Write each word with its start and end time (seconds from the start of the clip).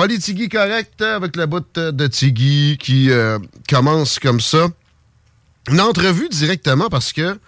Politigui 0.00 0.48
correct 0.48 1.02
avec 1.02 1.36
la 1.36 1.46
botte 1.46 1.78
de 1.78 2.06
Tigui 2.06 2.78
qui 2.80 3.10
euh, 3.10 3.38
commence 3.68 4.18
comme 4.18 4.40
ça. 4.40 4.68
Une 5.68 5.78
entrevue 5.78 6.30
directement 6.30 6.88
parce 6.88 7.12
que 7.12 7.38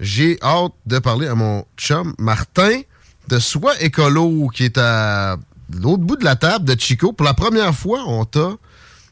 j'ai 0.00 0.38
hâte 0.42 0.72
de 0.86 1.00
parler 1.00 1.26
à 1.26 1.34
mon 1.34 1.66
chum 1.76 2.14
Martin 2.18 2.80
de 3.28 3.38
Soi 3.38 3.74
Écolo 3.82 4.48
qui 4.48 4.64
est 4.64 4.78
à 4.78 5.36
l'autre 5.70 6.02
bout 6.02 6.16
de 6.16 6.24
la 6.24 6.34
table 6.34 6.64
de 6.64 6.80
Chico. 6.80 7.12
Pour 7.12 7.26
la 7.26 7.34
première 7.34 7.74
fois, 7.74 8.02
on 8.06 8.24
t'a 8.24 8.56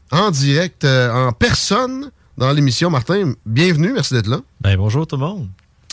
en 0.09 0.31
direct, 0.31 0.83
euh, 0.83 1.13
en 1.13 1.33
personne 1.33 2.09
dans 2.35 2.51
l'émission. 2.51 2.89
Martin, 2.89 3.33
bienvenue, 3.45 3.93
merci 3.93 4.15
d'être 4.15 4.25
là. 4.25 4.39
Ben, 4.61 4.75
bonjour 4.75 5.05
tout 5.05 5.17
le 5.17 5.21
monde. 5.21 5.49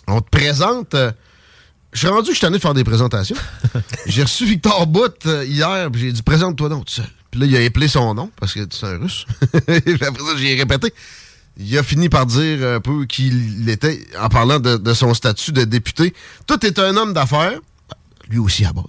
On 0.08 0.22
te 0.22 0.30
présente. 0.30 0.94
euh, 0.94 1.12
je 1.94 1.98
suis 2.00 2.08
rendu 2.08 2.28
que 2.28 2.34
je 2.34 2.38
suis 2.38 2.50
de 2.50 2.58
faire 2.58 2.74
des 2.74 2.84
présentations. 2.84 3.36
j'ai 4.06 4.22
reçu 4.22 4.44
Victor 4.44 4.86
Bout 4.86 5.14
euh, 5.26 5.44
hier, 5.46 5.90
puis 5.90 6.02
j'ai 6.02 6.12
dit 6.12 6.22
présente-toi 6.22 6.68
donc 6.68 6.84
tout 6.84 6.92
seul. 6.92 7.06
Puis 7.30 7.40
là, 7.40 7.46
il 7.46 7.56
a 7.56 7.64
appelé 7.66 7.88
son 7.88 8.12
nom 8.14 8.30
parce 8.38 8.52
que 8.52 8.60
c'est 8.70 8.84
un 8.86 8.98
russe. 8.98 9.24
Puis 9.66 9.94
après 10.06 10.22
ça, 10.24 10.36
j'ai 10.36 10.54
répété. 10.54 10.92
Il 11.56 11.76
a 11.78 11.82
fini 11.82 12.08
par 12.08 12.26
dire 12.26 12.64
un 12.68 12.80
peu 12.80 13.06
qui 13.06 13.26
il 13.28 13.68
était 13.68 14.06
en 14.20 14.28
parlant 14.28 14.60
de, 14.60 14.76
de 14.76 14.94
son 14.94 15.14
statut 15.14 15.50
de 15.52 15.64
député. 15.64 16.14
Tout 16.46 16.64
est 16.66 16.78
un 16.78 16.96
homme 16.96 17.12
d'affaires. 17.12 17.58
Lui 18.28 18.38
aussi 18.38 18.64
à 18.64 18.72
base. 18.72 18.84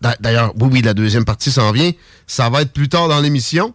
D'a- 0.00 0.16
D'ailleurs, 0.20 0.52
oui, 0.60 0.68
oui, 0.72 0.82
la 0.82 0.92
deuxième 0.94 1.24
partie 1.24 1.52
s'en 1.52 1.70
vient. 1.70 1.92
Ça 2.26 2.50
va 2.50 2.62
être 2.62 2.72
plus 2.72 2.88
tard 2.88 3.06
dans 3.08 3.20
l'émission. 3.20 3.74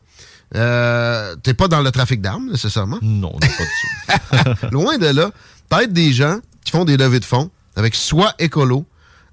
Euh, 0.56 1.36
T'es 1.44 1.54
pas 1.54 1.68
dans 1.68 1.82
le 1.82 1.92
trafic 1.92 2.20
d'armes, 2.22 2.50
nécessairement? 2.52 3.00
Non, 3.02 3.32
non, 3.34 3.40
pas 3.40 3.48
du 3.48 4.58
tout. 4.60 4.68
Loin 4.72 4.98
de 4.98 5.08
là, 5.08 5.32
peut-être 5.70 5.94
des 5.94 6.12
gens 6.12 6.40
qui 6.66 6.72
font 6.72 6.86
des 6.86 6.98
levées 6.98 7.20
de 7.20 7.26
fonds 7.26 7.50
avec 7.80 7.96
soit 7.96 8.34
écolo 8.40 8.86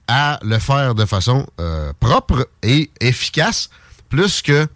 à 0.09 0.39
le 0.43 0.59
faire 0.59 0.95
de 0.95 1.05
façon 1.05 1.47
euh, 1.61 1.93
propre 2.01 2.49
et 2.63 2.91
efficace, 3.01 3.69
plus 4.09 4.41
que 4.41 4.67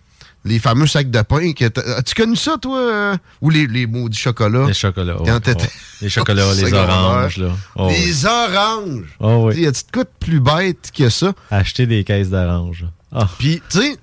les 0.44 0.58
fameux 0.58 0.86
sacs 0.88 1.10
de 1.10 1.22
pain. 1.22 1.52
que 1.52 1.68
t'as- 1.68 1.96
As-tu 1.98 2.14
connu 2.14 2.34
ça, 2.34 2.56
toi? 2.60 2.78
euh, 2.78 3.16
ou 3.40 3.48
les, 3.50 3.66
les 3.66 3.86
maudits 3.86 4.18
chocolats? 4.18 4.66
Les 4.66 4.74
chocolats. 4.74 5.16
Quand 5.18 5.24
ouais, 5.26 5.40
t'étais- 5.40 5.62
ouais. 5.62 5.70
Les 6.00 6.08
chocolats, 6.08 6.52
les 6.54 6.72
oranges. 6.74 7.36
Là. 7.38 7.52
Oh, 7.76 7.88
oui. 7.88 7.94
les 8.06 8.26
oranges! 8.26 9.16
Oh, 9.20 9.44
oui. 9.48 9.60
Y 9.60 9.66
a-tu 9.66 9.84
de 9.84 9.90
quoi 9.92 10.04
de 10.04 10.10
plus 10.18 10.40
bête 10.40 10.90
que 10.92 11.08
ça? 11.08 11.32
Acheter 11.50 11.86
des 11.86 12.02
caisses 12.04 12.30
d'oranges. 12.30 12.86
Ah. 13.12 13.28
Puis, 13.38 13.62
tu 13.70 13.78
sais, 13.80 13.96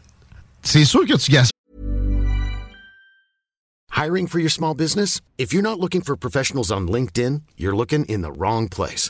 c'est 0.61 0.85
sûr 0.85 1.01
que 1.05 1.17
tu 1.17 1.31
gaspilles. 1.31 1.51
Hiring 3.95 4.27
for 4.27 4.39
your 4.39 4.51
small 4.51 4.75
business? 4.75 5.21
If 5.37 5.51
you're 5.53 5.63
not 5.63 5.79
looking 5.79 6.01
for 6.03 6.15
professionals 6.15 6.71
on 6.71 6.87
LinkedIn, 6.87 7.41
you're 7.57 7.75
looking 7.75 8.05
in 8.07 8.21
the 8.21 8.31
wrong 8.31 8.69
place. 8.69 9.09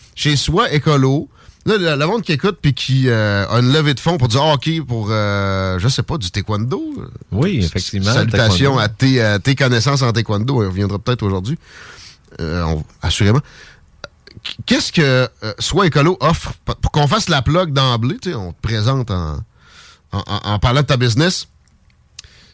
Chez 0.15 0.35
soi, 0.35 0.71
écolo. 0.71 1.29
Là, 1.65 1.77
le, 1.77 1.95
le 1.95 2.07
monde 2.07 2.23
qui 2.23 2.31
écoute 2.31 2.57
puis 2.61 2.73
qui 2.73 3.07
euh, 3.07 3.45
a 3.47 3.59
une 3.59 3.71
levée 3.71 3.93
de 3.93 3.99
fonds 3.99 4.17
pour 4.17 4.27
dire 4.27 4.41
ah, 4.41 4.53
OK 4.55 4.69
pour, 4.87 5.09
euh, 5.11 5.77
je 5.77 5.87
sais 5.87 6.01
pas, 6.03 6.17
du 6.17 6.31
taekwondo. 6.31 6.81
Oui, 7.31 7.59
effectivement. 7.63 8.11
Salutations 8.11 8.79
à 8.79 8.89
tes, 8.89 9.21
à 9.21 9.37
tes 9.39 9.53
connaissances 9.55 10.01
en 10.01 10.11
taekwondo. 10.11 10.55
On 10.63 10.67
reviendra 10.67 10.97
peut-être 10.97 11.21
aujourd'hui. 11.23 11.57
Euh, 12.39 12.65
assurément. 13.01 13.41
Qu'est-ce 14.65 14.91
que 14.91 15.01
euh, 15.43 15.53
Soit 15.59 15.85
Écolo 15.87 16.17
offre 16.19 16.53
pour 16.81 16.91
qu'on 16.91 17.07
fasse 17.07 17.29
la 17.29 17.41
plug 17.43 17.73
d'emblée? 17.73 18.17
On 18.33 18.53
te 18.53 18.61
présente 18.61 19.11
en, 19.11 19.35
en, 20.11 20.17
en- 20.25 20.41
en 20.53 20.59
parlant 20.59 20.81
de 20.81 20.87
ta 20.87 20.97
business. 20.97 21.47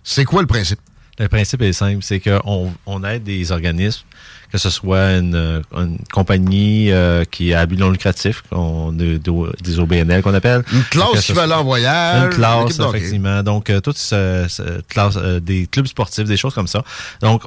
C'est 0.03 0.25
quoi 0.25 0.41
le 0.41 0.47
principe? 0.47 0.79
Le 1.19 1.28
principe 1.29 1.62
est 1.62 1.73
simple, 1.73 2.03
c'est 2.03 2.19
qu'on 2.19 2.73
on 2.85 3.03
aide 3.03 3.23
des 3.23 3.51
organismes, 3.51 4.03
que 4.52 4.58
ce 4.58 4.69
soit 4.69 5.13
une, 5.18 5.35
euh, 5.35 5.62
une 5.75 5.97
compagnie 6.13 6.91
euh, 6.91 7.25
qui 7.25 7.52
est 7.52 7.53
à 7.53 7.66
but 7.66 7.78
non 7.78 7.90
lucratif, 7.90 8.44
des 8.91 9.80
OBNL 9.80 10.22
qu'on 10.22 10.34
appelle. 10.34 10.63
Une 10.72 10.84
classe 10.84 11.25
qui 11.25 11.34
va 11.34 11.44
aller 11.44 11.53
en 11.53 11.63
voyage. 11.63 12.24
Une 12.24 12.30
classe, 12.30 12.78
effectivement. 12.96 13.44
Donc, 13.44 13.69
euh, 13.69 13.81
toutes 13.81 13.97
ce, 13.97 14.46
ce- 14.50 14.81
classe, 14.88 15.16
euh, 15.18 15.40
des 15.40 15.68
clubs 15.68 15.88
sportifs, 15.88 16.25
des 16.25 16.38
choses 16.38 16.53
comme 16.53 16.68
ça. 16.68 16.84
Donc, 17.22 17.44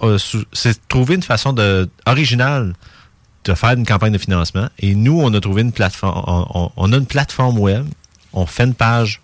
c'est 0.52 0.76
trouver 0.88 1.14
une 1.14 1.22
façon 1.22 1.52
de, 1.52 1.88
originale 2.06 2.74
de 3.44 3.54
faire 3.54 3.70
une 3.70 3.86
campagne 3.86 4.12
de 4.12 4.18
financement. 4.18 4.68
Et 4.78 4.94
nous, 4.94 5.18
on 5.20 5.32
a 5.32 5.40
trouvé 5.40 5.62
une 5.62 5.72
plateforme, 5.72 6.22
on, 6.26 6.46
on- 6.54 6.70
on 6.76 6.92
a 6.92 6.96
une 6.96 7.06
plateforme 7.06 7.58
web, 7.58 7.86
on 8.34 8.44
fait 8.46 8.64
une 8.64 8.74
page 8.74 9.20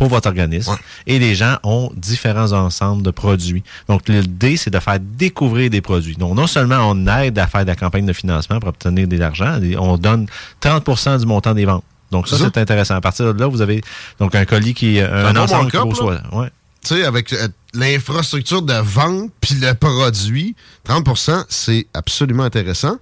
pour 0.00 0.08
votre 0.08 0.28
organisme 0.28 0.78
et 1.06 1.18
les 1.18 1.34
gens 1.34 1.58
ont 1.62 1.92
différents 1.94 2.52
ensembles 2.52 3.02
de 3.02 3.10
produits. 3.10 3.62
Donc, 3.86 4.08
l'idée, 4.08 4.56
c'est 4.56 4.70
de 4.70 4.78
faire 4.78 4.98
découvrir 4.98 5.68
des 5.68 5.82
produits. 5.82 6.16
Donc, 6.16 6.34
non 6.34 6.46
seulement 6.46 6.78
on 6.88 7.06
aide 7.06 7.38
à 7.38 7.46
faire 7.46 7.64
de 7.64 7.66
la 7.66 7.76
campagne 7.76 8.06
de 8.06 8.14
financement 8.14 8.60
pour 8.60 8.70
obtenir 8.70 9.06
de 9.06 9.18
l'argent, 9.18 9.60
on 9.78 9.98
donne 9.98 10.26
30% 10.62 11.20
du 11.20 11.26
montant 11.26 11.52
des 11.52 11.66
ventes. 11.66 11.84
Donc, 12.10 12.28
ça, 12.28 12.38
C'est 12.38 12.56
intéressant. 12.56 12.94
À 12.94 13.02
partir 13.02 13.34
de 13.34 13.38
là, 13.38 13.46
vous 13.46 13.60
avez 13.60 13.82
donc 14.18 14.34
un 14.34 14.46
colis 14.46 14.72
qui 14.72 14.96
est 14.96 15.02
un, 15.02 15.34
bon 15.34 15.38
ensemble 15.38 15.70
qui 15.70 15.76
markup, 15.76 16.00
vaut 16.00 16.10
là? 16.12 16.22
Ouais. 16.32 16.48
tu 16.82 16.94
sais, 16.94 17.04
avec 17.04 17.34
euh, 17.34 17.48
l'infrastructure 17.74 18.62
de 18.62 18.72
vente 18.72 19.30
puis 19.42 19.56
le 19.56 19.74
produit, 19.74 20.56
30% 20.88 21.44
c'est 21.50 21.86
absolument 21.92 22.44
intéressant. 22.44 22.96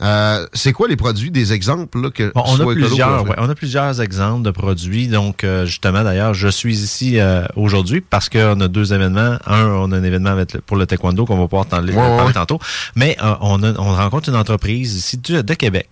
Euh, 0.00 0.46
c'est 0.52 0.72
quoi 0.72 0.88
les 0.88 0.96
produits, 0.96 1.30
des 1.30 1.52
exemples 1.52 2.00
là, 2.00 2.10
que 2.10 2.32
Bon, 2.34 2.42
on, 2.46 2.58
a 2.60 2.72
plusieurs, 2.74 3.24
ouais, 3.24 3.36
on 3.38 3.48
a 3.48 3.54
plusieurs 3.54 4.00
exemples 4.00 4.42
de 4.42 4.50
produits. 4.50 5.06
Donc, 5.06 5.44
euh, 5.44 5.64
justement, 5.64 6.02
d'ailleurs, 6.02 6.34
je 6.34 6.48
suis 6.48 6.74
ici 6.78 7.20
euh, 7.20 7.44
aujourd'hui 7.54 8.00
parce 8.00 8.28
qu'on 8.28 8.60
a 8.60 8.68
deux 8.68 8.92
événements. 8.92 9.38
Un, 9.46 9.66
on 9.66 9.92
a 9.92 9.96
un 9.98 10.02
événement 10.02 10.30
avec 10.30 10.54
le- 10.54 10.60
pour 10.60 10.76
le 10.76 10.86
taekwondo 10.86 11.24
qu'on 11.24 11.36
va 11.38 11.44
pouvoir 11.46 11.64
Ouais, 11.66 11.70
parler 11.70 11.92
ouais. 11.94 12.32
tantôt. 12.32 12.58
Mais 12.96 13.16
on, 13.40 13.62
a- 13.62 13.78
on 13.78 13.94
rencontre 13.94 14.28
une 14.28 14.36
entreprise 14.36 14.94
ici 14.96 15.18
de, 15.18 15.40
de 15.42 15.54
Québec 15.54 15.88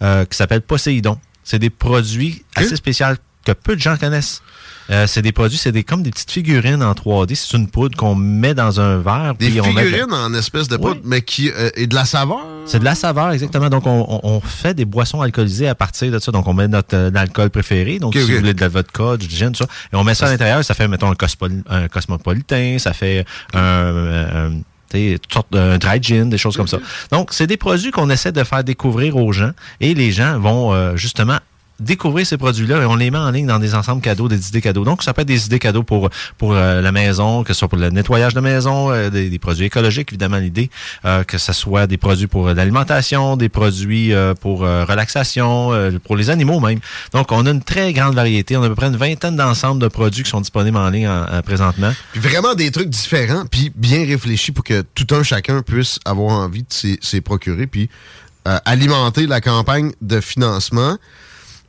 qui 0.00 0.36
s'appelle 0.36 0.60
Poséidon. 0.60 1.18
C'est 1.42 1.58
des 1.58 1.70
produits 1.70 2.44
assez 2.54 2.76
spéciaux 2.76 3.06
que 3.44 3.52
peu 3.52 3.76
de 3.76 3.80
gens 3.80 3.96
connaissent. 3.96 4.42
Euh, 4.90 5.06
c'est 5.06 5.22
des 5.22 5.32
produits, 5.32 5.56
c'est 5.58 5.72
des 5.72 5.82
comme 5.82 6.02
des 6.02 6.10
petites 6.10 6.30
figurines 6.30 6.82
en 6.82 6.92
3D. 6.92 7.34
C'est 7.34 7.56
une 7.56 7.68
poudre 7.68 7.96
qu'on 7.96 8.14
met 8.14 8.52
dans 8.54 8.80
un 8.80 8.98
verre. 8.98 9.34
Des 9.38 9.48
puis 9.50 9.60
on 9.60 9.72
met 9.72 9.82
de- 9.82 9.88
figurines 9.88 10.12
en 10.12 10.34
espèce 10.34 10.68
de 10.68 10.76
poudre, 10.76 11.00
mais 11.04 11.22
qui 11.22 11.50
euh, 11.50 11.70
est 11.74 11.86
de 11.86 11.94
la 11.94 12.04
saveur? 12.04 12.40
C'est 12.66 12.78
de 12.80 12.84
la 12.84 12.94
saveur, 12.94 13.30
exactement. 13.32 13.68
Donc, 13.70 13.84
on, 13.86 14.40
fait 14.40 14.74
des 14.74 14.84
boissons 14.84 15.20
alcoolisées 15.22 15.68
à 15.68 15.74
partir 15.74 16.10
de 16.12 16.18
ça. 16.18 16.32
Donc, 16.32 16.46
on 16.48 16.54
met 16.54 16.68
notre 16.68 16.94
euh, 16.96 17.10
alcool 17.14 17.50
préféré. 17.50 17.98
Donc, 17.98 18.14
si 18.14 18.20
vous 18.20 18.36
voulez 18.38 18.54
de 18.54 18.60
la 18.60 18.68
vodka, 18.68 19.16
du 19.16 19.28
gin, 19.28 19.52
tout 19.52 19.64
ça. 19.64 19.70
Et 19.92 19.96
on 19.96 20.04
met 20.04 20.14
ça 20.14 20.26
à 20.26 20.30
l'intérieur. 20.30 20.62
Ça 20.64 20.74
fait, 20.74 20.86
mettons, 20.88 21.10
un, 21.10 21.14
cosmo- 21.14 21.62
un 21.68 21.88
cosmopolitain. 21.88 22.76
Ça 22.78 22.92
fait 22.92 23.24
un... 23.54 23.60
un- 23.60 24.46
un- 24.46 24.60
tu 24.90 24.98
sais, 25.12 25.18
toutes 25.18 25.32
sortes 25.32 25.52
de 25.52 25.76
dry 25.78 26.00
gin, 26.00 26.28
des 26.30 26.38
choses 26.38 26.56
comme 26.56 26.68
ça. 26.68 26.78
Donc, 27.10 27.30
c'est 27.32 27.46
des 27.46 27.56
produits 27.56 27.90
qu'on 27.90 28.10
essaie 28.10 28.32
de 28.32 28.44
faire 28.44 28.62
découvrir 28.62 29.16
aux 29.16 29.32
gens 29.32 29.50
et 29.80 29.94
les 29.94 30.12
gens 30.12 30.38
vont 30.38 30.72
euh, 30.74 30.94
justement 30.94 31.38
découvrir 31.80 32.26
ces 32.26 32.36
produits-là 32.36 32.82
et 32.82 32.84
on 32.84 32.96
les 32.96 33.10
met 33.10 33.18
en 33.18 33.30
ligne 33.30 33.46
dans 33.46 33.58
des 33.58 33.74
ensembles 33.74 34.00
cadeaux, 34.00 34.28
des 34.28 34.48
idées 34.48 34.60
cadeaux. 34.60 34.84
Donc, 34.84 35.02
ça 35.02 35.12
peut 35.12 35.22
être 35.22 35.28
des 35.28 35.46
idées 35.46 35.58
cadeaux 35.58 35.82
pour 35.82 36.08
euh, 36.42 36.80
la 36.80 36.92
maison, 36.92 37.42
que 37.42 37.52
ce 37.52 37.58
soit 37.58 37.68
pour 37.68 37.78
le 37.78 37.90
nettoyage 37.90 38.32
de 38.34 38.40
maison, 38.40 38.92
euh, 38.92 39.10
des, 39.10 39.38
produits 39.38 39.66
écologiques, 39.66 40.10
évidemment, 40.10 40.36
l'idée, 40.38 40.70
euh, 41.04 41.24
que 41.24 41.36
ce 41.38 41.52
soit 41.52 41.86
des 41.86 41.96
produits 41.96 42.28
pour 42.28 42.48
l'alimentation, 42.48 43.36
des 43.36 43.48
produits 43.48 44.12
pour 44.40 44.60
relaxation, 44.60 45.72
pour 46.04 46.16
les 46.16 46.30
animaux 46.30 46.60
même. 46.60 46.78
Donc, 47.12 47.32
on 47.32 47.44
a 47.46 47.50
une 47.50 47.62
très 47.62 47.92
grande 47.92 48.14
variété. 48.14 48.56
On 48.56 48.62
a 48.62 48.66
à 48.66 48.68
peu 48.68 48.74
près 48.76 48.86
une 48.86 48.96
vingtaine 48.96 49.36
d'ensembles 49.36 49.80
de 49.80 49.88
produits 49.88 50.22
qui 50.22 50.30
sont 50.30 50.40
disponibles 50.40 50.76
en 50.76 50.88
ligne 50.90 51.08
en- 51.08 51.26
en- 51.38 51.42
présentement. 51.42 51.92
Puis 52.12 52.20
vraiment 52.20 52.54
des 52.54 52.70
trucs 52.70 52.88
différents, 52.88 53.44
puis 53.50 53.72
bien 53.74 54.06
réfléchis 54.06 54.52
pour 54.52 54.64
que 54.64 54.82
tout 54.94 55.12
un 55.14 55.22
chacun 55.22 55.62
puisse 55.62 55.98
avoir 56.04 56.38
envie 56.38 56.62
de 56.62 56.96
s'y 57.00 57.20
procurer, 57.20 57.66
puis 57.66 57.88
alimenter 58.44 59.26
la 59.26 59.40
campagne 59.40 59.92
de 60.02 60.20
financement. 60.20 60.98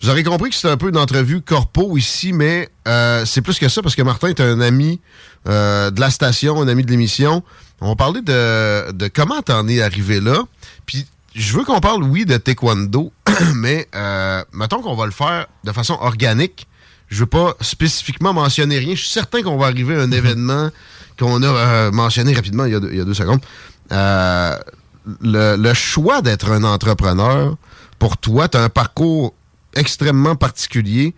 Vous 0.06 0.12
aurez 0.12 0.24
compris 0.24 0.52
que 0.52 0.56
c'est 0.56 0.70
un 0.70 0.78
peu 0.78 0.90
une 0.90 1.00
entrevue 1.00 1.42
corpo 1.42 1.98
ici, 1.98 2.32
mais 2.32 2.70
euh, 2.88 3.26
c'est 3.26 3.42
plus 3.42 3.58
que 3.58 3.68
ça 3.68 3.82
parce 3.82 3.96
que 3.96 4.04
Martin 4.04 4.28
est 4.28 4.40
un 4.40 4.62
ami 4.62 5.02
euh, 5.48 5.90
de 5.90 6.00
la 6.00 6.12
station, 6.12 6.62
un 6.62 6.68
ami 6.68 6.84
de 6.86 6.92
l'émission. 6.92 7.42
On 7.82 7.88
va 7.88 7.96
parler 7.96 8.22
de, 8.22 8.92
de 8.92 9.08
comment 9.08 9.42
t'en 9.42 9.68
es 9.68 9.82
arrivé 9.82 10.20
là. 10.20 10.44
Puis 10.86 11.08
je 11.34 11.58
veux 11.58 11.64
qu'on 11.64 11.80
parle, 11.80 12.04
oui, 12.04 12.24
de 12.24 12.38
taekwondo, 12.38 13.12
mais 13.56 13.88
euh, 13.96 14.44
mettons 14.54 14.84
qu'on 14.84 14.94
va 14.96 15.08
le 15.08 15.12
faire 15.12 15.48
de 15.64 15.72
façon 15.72 15.98
organique. 16.00 16.68
Je 17.08 17.22
veux 17.22 17.26
pas 17.26 17.56
spécifiquement 17.62 18.32
mentionner 18.32 18.78
rien. 18.78 18.94
Je 18.94 19.02
suis 19.02 19.10
certain 19.10 19.42
qu'on 19.42 19.58
va 19.58 19.66
arriver 19.66 19.96
à 19.96 20.02
un 20.02 20.12
événement 20.12 20.70
qu'on 21.18 21.42
a 21.42 21.48
euh, 21.48 21.92
mentionné 21.92 22.36
rapidement 22.36 22.66
il 22.66 22.74
y 22.74 22.76
a 22.76 22.80
deux, 22.80 22.92
il 22.92 22.98
y 23.00 23.02
a 23.02 23.06
deux 23.06 23.16
secondes. 23.16 23.42
Le, 23.90 25.56
le 25.56 25.74
choix 25.74 26.22
d'être 26.22 26.52
un 26.52 26.64
entrepreneur, 26.64 27.58
pour 27.98 28.18
toi, 28.18 28.48
tu 28.48 28.58
as 28.60 28.62
un 28.62 28.70
parcours 28.70 29.34
extrêmement 29.76 30.36
particulier. 30.36 31.14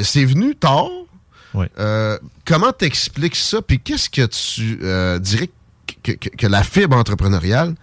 C'est 0.00 0.24
venu 0.24 0.54
tard. 0.54 0.88
Oui. 1.54 1.66
Euh, 1.78 2.18
comment 2.44 2.72
t'expliques 2.72 3.36
ça? 3.36 3.62
Puis 3.62 3.80
qu'est-ce 3.80 4.10
que 4.10 4.26
tu 4.26 4.78
euh, 4.82 5.18
dirais 5.18 5.50
que, 6.02 6.12
que- 6.12 6.28
que 6.28 6.46
la 6.46 6.62
fibre 6.62 6.96
entrepreneuriale 6.96 7.74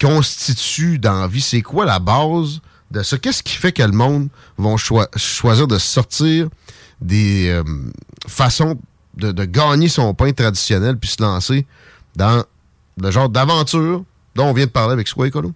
constitue 0.00 0.98
dans 0.98 1.20
la 1.20 1.26
vie? 1.28 1.40
C'est 1.40 1.62
quoi 1.62 1.84
la 1.84 1.98
base 1.98 2.60
de 2.90 3.02
ça? 3.02 3.18
Qu'est-ce 3.18 3.42
qui 3.42 3.54
fait 3.54 3.72
que 3.72 3.82
le 3.82 3.92
monde 3.92 4.28
va 4.56 4.76
choi- 4.76 5.08
choisir 5.16 5.66
de 5.66 5.78
sortir 5.78 6.48
des 7.00 7.48
euh, 7.48 7.62
façons 8.26 8.78
de, 9.16 9.32
de 9.32 9.44
gagner 9.44 9.88
son 9.88 10.14
pain 10.14 10.32
traditionnel 10.32 10.96
puis 10.96 11.08
se 11.10 11.22
lancer 11.22 11.66
dans 12.16 12.44
le 13.00 13.10
genre 13.10 13.28
d'aventure 13.28 14.04
dont 14.34 14.46
on 14.46 14.52
vient 14.52 14.66
de 14.66 14.70
parler 14.70 14.92
avec 14.92 15.08
Square 15.08 15.26
Écolo? 15.28 15.52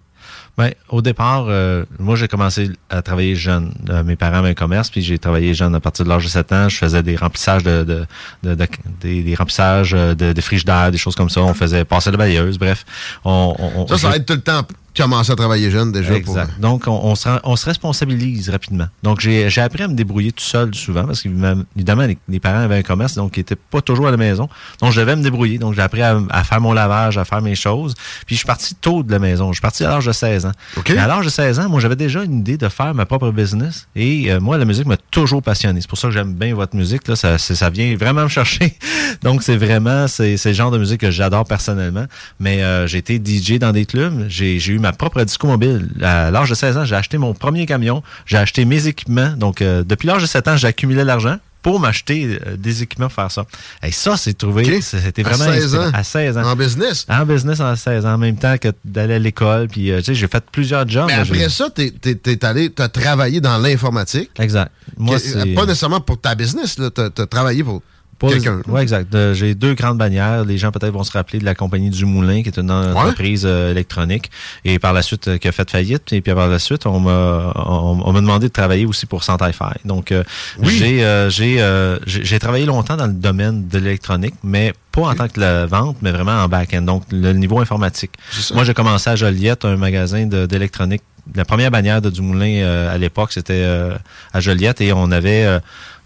Ben, 0.57 0.71
au 0.89 1.01
départ, 1.01 1.45
euh, 1.47 1.83
moi, 1.97 2.15
j'ai 2.15 2.27
commencé 2.27 2.69
à 2.89 3.01
travailler 3.01 3.35
jeune. 3.35 3.73
Euh, 3.89 4.03
mes 4.03 4.15
parents 4.15 4.37
avaient 4.37 4.49
un 4.49 4.53
commerce, 4.53 4.89
puis 4.91 5.01
j'ai 5.01 5.17
travaillé 5.17 5.55
jeune 5.55 5.73
à 5.73 5.79
partir 5.79 6.05
de 6.05 6.09
l'âge 6.09 6.25
de 6.25 6.29
7 6.29 6.51
ans. 6.51 6.69
Je 6.69 6.77
faisais 6.77 7.01
des 7.01 7.15
remplissages 7.15 7.63
de, 7.63 7.83
de, 7.83 8.05
de- 8.43 8.53
de- 8.55 8.67
des, 9.01 9.23
des 9.23 9.33
remplissages 9.35 9.93
euh, 9.95 10.13
de, 10.13 10.31
de 10.31 10.41
frigidaires, 10.41 10.91
des 10.91 10.99
choses 10.99 11.15
comme 11.15 11.29
ça. 11.29 11.41
On 11.41 11.55
faisait 11.55 11.85
passer 11.85 12.11
la 12.11 12.17
balayeuse, 12.17 12.59
bref. 12.59 12.85
On, 13.25 13.55
on- 13.57 13.87
Ça, 13.87 13.97
ça 13.97 14.15
aide 14.15 14.25
tout 14.25 14.33
le 14.33 14.41
temps 14.41 14.61
commencer 14.95 15.31
à 15.31 15.35
travailler 15.35 15.71
jeune 15.71 15.91
déjà. 15.91 16.13
Exact. 16.13 16.51
Pour, 16.51 16.59
Donc, 16.61 16.83
on, 16.85 16.91
on 16.91 17.15
se, 17.15 17.27
on 17.43 17.55
se 17.55 17.65
responsabilise 17.65 18.51
rapidement. 18.51 18.85
Donc, 19.01 19.21
j'ai 19.21 19.49
j'ai 19.49 19.61
appris 19.61 19.81
à 19.81 19.87
me 19.87 19.95
débrouiller 19.95 20.31
tout 20.31 20.43
seul 20.43 20.75
souvent 20.75 21.05
parce 21.05 21.23
qu'évidemment, 21.23 22.03
les, 22.05 22.15
les 22.29 22.39
parents 22.39 22.59
avaient 22.59 22.77
un 22.77 22.83
commerce, 22.83 23.15
donc 23.15 23.35
ils 23.37 23.39
n'étaient 23.39 23.55
pas 23.55 23.81
toujours 23.81 24.07
à 24.07 24.11
la 24.11 24.17
maison. 24.17 24.47
Donc, 24.81 24.91
je 24.91 24.99
devais 24.99 25.15
me 25.15 25.23
débrouiller. 25.23 25.57
Donc, 25.57 25.73
j'ai 25.73 25.81
appris 25.81 26.03
à, 26.03 26.19
à 26.29 26.43
faire 26.43 26.61
mon 26.61 26.73
lavage, 26.73 27.17
à 27.17 27.25
faire 27.25 27.41
mes 27.41 27.55
choses. 27.55 27.95
Puis, 28.27 28.35
je 28.35 28.41
suis 28.41 28.45
parti 28.45 28.75
tôt 28.75 29.01
de 29.01 29.11
la 29.11 29.17
maison. 29.17 29.47
Je 29.47 29.53
suis 29.55 29.61
parti 29.61 29.83
à 29.83 29.89
l'âge 29.89 30.05
de 30.05 30.11
16 30.11 30.42
ans. 30.45 30.51
OK. 30.77 30.89
Mais 30.89 30.97
à 30.97 31.07
l'âge 31.07 31.25
de 31.25 31.29
16 31.29 31.59
ans, 31.59 31.69
moi, 31.69 31.79
j'avais 31.79 31.95
déjà 31.95 32.23
une 32.23 32.39
idée 32.39 32.57
de 32.57 32.69
faire 32.69 32.93
ma 32.93 33.05
propre 33.05 33.31
business. 33.31 33.87
Et 33.95 34.31
euh, 34.31 34.39
moi, 34.39 34.57
la 34.57 34.65
musique 34.65 34.85
m'a 34.85 34.97
toujours 35.11 35.41
passionné. 35.41 35.81
C'est 35.81 35.89
pour 35.89 35.97
ça 35.97 36.07
que 36.07 36.13
j'aime 36.13 36.33
bien 36.33 36.53
votre 36.55 36.75
musique. 36.75 37.07
Là. 37.07 37.15
Ça, 37.15 37.69
vient 37.69 37.95
vraiment 37.95 38.23
me 38.23 38.27
chercher. 38.27 38.77
Donc, 39.23 39.43
c'est 39.43 39.57
vraiment, 39.57 40.07
c'est 40.07 40.37
le 40.43 40.53
genre 40.53 40.71
de 40.71 40.77
musique 40.77 41.01
que 41.01 41.11
j'adore 41.11 41.45
personnellement. 41.45 42.05
Mais 42.39 42.63
euh, 42.63 42.87
j'ai 42.87 42.99
été 42.99 43.21
DJ 43.23 43.59
dans 43.59 43.71
des 43.71 43.85
clubs. 43.85 44.25
J'ai 44.27 44.57
eu 44.67 44.79
ma 44.79 44.93
propre 44.93 45.23
disco 45.23 45.47
mobile. 45.47 45.89
À 46.01 46.31
l'âge 46.31 46.49
de 46.49 46.55
16 46.55 46.77
ans, 46.77 46.85
j'ai 46.85 46.95
acheté 46.95 47.17
mon 47.17 47.33
premier 47.33 47.65
camion. 47.65 48.03
J'ai 48.25 48.37
acheté 48.37 48.65
mes 48.65 48.87
équipements. 48.87 49.33
Donc, 49.37 49.61
euh, 49.61 49.83
depuis 49.83 50.07
l'âge 50.07 50.21
de 50.21 50.27
7 50.27 50.47
ans, 50.47 50.57
j'ai 50.57 50.67
accumulé 50.67 51.03
l'argent 51.03 51.37
pour 51.63 51.79
m'acheter 51.79 52.39
euh, 52.45 52.55
des 52.57 52.83
équipements 52.83 53.07
pour 53.07 53.15
faire 53.15 53.31
ça. 53.31 53.45
Et 53.81 53.91
ça, 53.91 54.15
c'est 54.17 54.37
trouvé. 54.37 54.81
C'était 54.81 55.25
À 55.25 55.29
vraiment 55.29 55.51
16 55.51 55.75
ans. 55.75 55.91
à 55.93 56.03
16 56.03 56.37
ans. 56.37 56.43
en 56.43 56.55
business? 56.55 57.05
En 57.09 57.25
business 57.25 57.59
à 57.59 57.75
16 57.75 58.05
ans, 58.05 58.13
en 58.13 58.17
même 58.19 58.35
temps 58.37 58.57
que 58.59 58.67
d'aller 58.85 59.15
à 59.15 59.19
l'école. 59.19 59.67
Puis, 59.69 59.89
euh, 59.91 59.97
tu 59.99 60.03
sais, 60.05 60.15
j'ai 60.15 60.27
fait 60.27 60.43
plusieurs 60.51 60.87
jobs. 60.87 61.07
Mais 61.07 61.13
après 61.13 61.49
ça, 61.49 61.69
t'es 61.73 61.89
t'es 61.89 62.45
allé, 62.45 62.69
t'as 62.69 62.89
travaillé 62.89 63.41
dans 63.41 63.57
l'informatique. 63.57 64.29
Exact. 64.37 64.71
Moi, 64.97 65.15
Que- 65.17 65.21
c'est... 65.23 65.53
pas 65.55 65.65
nécessairement 65.65 66.01
pour 66.01 66.19
ta 66.21 66.35
business, 66.35 66.77
là. 66.77 66.89
T'as 66.91 67.05
as 67.17 67.25
travaillé 67.25 67.63
pour 67.63 67.81
Pas- 68.27 68.33
quelqu'un. 68.33 68.61
Oui, 68.67 68.81
exact. 68.81 69.13
Euh, 69.15 69.33
J'ai 69.33 69.53
deux 69.55 69.73
grandes 69.73 69.97
bannières. 69.97 70.45
Les 70.45 70.57
gens 70.57 70.71
peut-être 70.71 70.93
vont 70.93 71.03
se 71.03 71.11
rappeler 71.11 71.39
de 71.39 71.45
la 71.45 71.55
compagnie 71.55 71.89
du 71.89 72.05
Moulin, 72.05 72.41
qui 72.41 72.49
est 72.49 72.57
une 72.57 72.71
entreprise 72.71 73.43
euh, 73.45 73.71
électronique, 73.71 74.31
et 74.65 74.79
par 74.79 74.93
la 74.93 75.01
suite 75.01 75.27
euh, 75.27 75.37
qui 75.37 75.47
a 75.47 75.51
fait 75.51 75.69
faillite. 75.69 76.11
Et 76.13 76.21
puis 76.21 76.33
par 76.33 76.47
la 76.47 76.59
suite, 76.59 76.85
on 76.85 76.99
m'a 76.99 77.53
on, 77.55 78.01
on 78.05 78.11
m'a 78.11 78.21
demandé 78.21 78.47
de 78.47 78.53
travailler 78.53 78.85
aussi 78.85 79.05
pour 79.05 79.23
Santai-Fi. 79.23 79.85
Donc 79.85 80.11
euh, 80.11 80.23
Oui. 80.59 80.71
j'ai 80.77 81.27
j'ai 81.29 81.63
j'ai 82.07 82.39
travaillé 82.39 82.65
longtemps 82.65 82.95
dans 82.97 83.07
le 83.07 83.13
domaine 83.13 83.67
de 83.67 83.77
l'électronique, 83.77 84.35
mais 84.43 84.73
pas 84.91 85.01
en 85.01 85.15
tant 85.15 85.27
que 85.27 85.39
la 85.39 85.65
vente, 85.65 85.97
mais 86.01 86.11
vraiment 86.11 86.33
en 86.43 86.47
back-end. 86.47 86.83
Donc 86.83 87.03
le 87.11 87.33
niveau 87.33 87.59
informatique. 87.59 88.11
Moi, 88.53 88.63
j'ai 88.63 88.73
commencé 88.73 89.09
à 89.09 89.15
Joliette, 89.15 89.65
un 89.65 89.75
magasin 89.75 90.25
d'électronique. 90.25 91.01
La 91.35 91.45
première 91.45 91.71
bannière 91.71 92.01
de 92.01 92.09
Dumoulin 92.09 92.63
euh, 92.63 92.93
à 92.93 92.97
l'époque, 92.97 93.31
c'était 93.31 93.53
euh, 93.53 93.95
à 94.33 94.39
Joliette 94.41 94.81
et 94.81 94.91
on 94.91 95.09
avait 95.11 95.45
euh, 95.45 95.59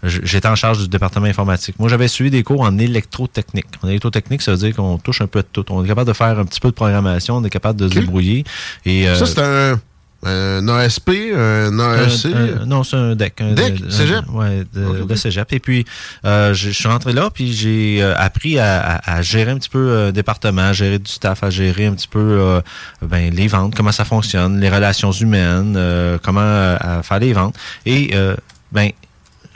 j'étais 0.04 0.48
en 0.48 0.54
charge 0.54 0.78
du 0.78 0.88
département 0.88 1.26
informatique. 1.26 1.78
Moi, 1.78 1.88
j'avais 1.88 2.08
suivi 2.08 2.30
des 2.30 2.42
cours 2.42 2.60
en 2.60 2.78
électrotechnique. 2.78 3.66
En 3.82 3.88
électrotechnique, 3.88 4.42
ça 4.42 4.52
veut 4.52 4.58
dire 4.58 4.74
qu'on 4.76 4.98
touche 4.98 5.20
un 5.20 5.26
peu 5.26 5.40
de 5.40 5.48
tout. 5.50 5.64
On 5.70 5.84
est 5.84 5.88
capable 5.88 6.08
de 6.08 6.12
faire 6.12 6.38
un 6.38 6.44
petit 6.44 6.60
peu 6.60 6.68
de 6.68 6.74
programmation, 6.74 7.36
on 7.36 7.44
est 7.44 7.50
capable 7.50 7.80
de 7.80 7.88
se 7.88 7.94
débrouiller. 7.94 8.44
Et, 8.84 9.08
euh, 9.08 9.16
Ça, 9.16 9.26
c'est 9.26 9.40
un, 9.40 9.80
un 10.24 10.66
ASP, 10.68 11.10
un 11.36 11.78
AEC. 11.78 12.26
un- 12.34 12.62
un- 12.62 12.66
non, 12.66 12.82
c'est 12.82 12.96
un 12.96 13.14
DEC. 13.14 13.40
Un, 13.40 13.52
DEC, 13.52 13.82
un- 13.86 13.90
cégep? 13.90 14.24
ouais, 14.32 14.64
de, 14.74 14.84
Ok, 14.84 14.96
ok. 15.02 15.06
de 15.08 15.14
cégep. 15.14 15.52
Et 15.52 15.60
puis, 15.60 15.84
euh, 16.24 16.52
je 16.54 16.70
je 16.70 16.74
suis 16.74 16.88
rentré 16.88 17.12
là, 17.12 17.30
puis 17.32 17.52
j'ai 17.52 17.98
euh, 18.02 18.14
appris 18.16 18.58
à, 18.58 18.80
à- 18.96 19.16
à 19.18 19.22
gérer 19.22 19.52
un 19.52 19.58
petit 19.58 19.68
peu 19.68 19.78
euh, 19.90 20.10
département, 20.12 20.62
à 20.62 20.72
gérer 20.72 20.98
du 20.98 21.10
staff, 21.10 21.42
à 21.44 21.50
gérer 21.50 21.86
un 21.86 21.94
petit 21.94 22.08
peu 22.08 22.18
euh, 22.18 22.60
ben, 23.02 23.32
les 23.32 23.46
ventes, 23.46 23.74
comment 23.76 23.92
ça 23.92 24.04
fonctionne, 24.04 24.58
les 24.60 24.68
relations 24.70 25.12
humaines, 25.12 25.74
euh, 25.76 26.18
comment 26.22 26.40
euh, 26.42 27.02
faire 27.02 27.20
les 27.20 27.32
ventes. 27.32 27.54
Et, 27.86 28.10
euh, 28.14 28.34
ben, 28.72 28.90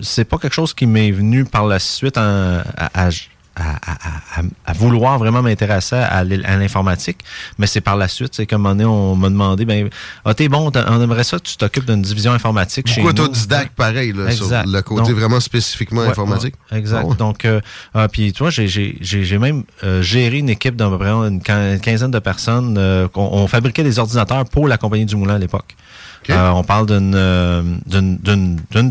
c'est 0.01 0.25
pas 0.25 0.39
quelque 0.39 0.55
chose 0.55 0.75
qui 0.75 0.87
m'est 0.87 1.11
venu 1.11 1.45
par 1.45 1.67
la 1.67 1.79
suite 1.79 2.17
en- 2.19 2.61
à, 2.77 3.07
à- 3.07 3.11
à, 3.57 3.71
à- 3.77 4.41
à- 4.41 4.43
à 4.67 4.73
vouloir 4.73 5.19
vraiment 5.19 5.43
m'intéresser 5.43 5.97
à 5.97 6.25
l'informatique, 6.25 7.19
mais 7.59 7.67
c'est 7.67 7.81
par 7.81 7.97
la 7.97 8.09
suite, 8.09 8.35
c'est 8.35 8.47
comme 8.47 8.67
un 8.67 8.75
moment 8.75 8.75
donné, 8.75 8.85
on 8.87 9.17
m'a 9.17 9.29
demandé, 9.29 9.65
ben, 9.65 9.89
ah, 10.25 10.35
t'es 10.35 10.49
bon, 10.49 10.71
on 10.75 11.01
aimerait 11.03 11.25
ça 11.25 11.39
tu 11.39 11.57
t'occupes 11.57 11.85
d'une 11.85 12.03
division 12.03 12.33
informatique 12.33 12.89
chez 12.89 13.03
Beaucoup 13.03 13.15
nous. 13.15 13.23
autodidacte, 13.25 13.75
pareil, 13.75 14.13
là, 14.13 14.31
sur 14.31 14.49
le 14.67 14.81
côté 14.83 15.03
Donc- 15.03 15.19
vraiment 15.19 15.41
spécifiquement 15.41 16.03
Ouais, 16.03 16.09
informatique? 16.09 16.55
ouais, 16.71 16.79
exact. 16.79 17.07
Ah. 17.11 17.15
Donc, 17.15 17.45
euh, 17.45 17.61
ah, 17.95 18.09
puis 18.09 18.33
tu 18.33 18.39
vois, 18.43 18.51
j'ai- 18.51 18.67
même 19.39 19.65
euh, 19.85 20.01
géré 20.03 20.39
une 20.39 20.49
équipe 20.51 20.77
près 20.99 21.11
une 21.11 21.41
quin- 21.41 21.79
quinzaine 21.79 22.11
de 22.11 22.19
personnes. 22.19 22.77
euh, 22.79 23.09
qu'on- 23.09 23.29
on, 23.33 23.47
fabriquait 23.47 23.83
des 23.85 23.99
ordinateurs 23.99 24.45
pour 24.47 24.67
la 24.69 24.79
compagnie 24.79 25.05
du 25.07 25.17
Moulin 25.17 25.35
à 25.35 25.39
l'époque. 25.39 25.77
Euh, 26.31 26.51
on 26.51 26.63
parle 26.63 26.87
d'une 26.87 27.15
euh, 27.15 27.63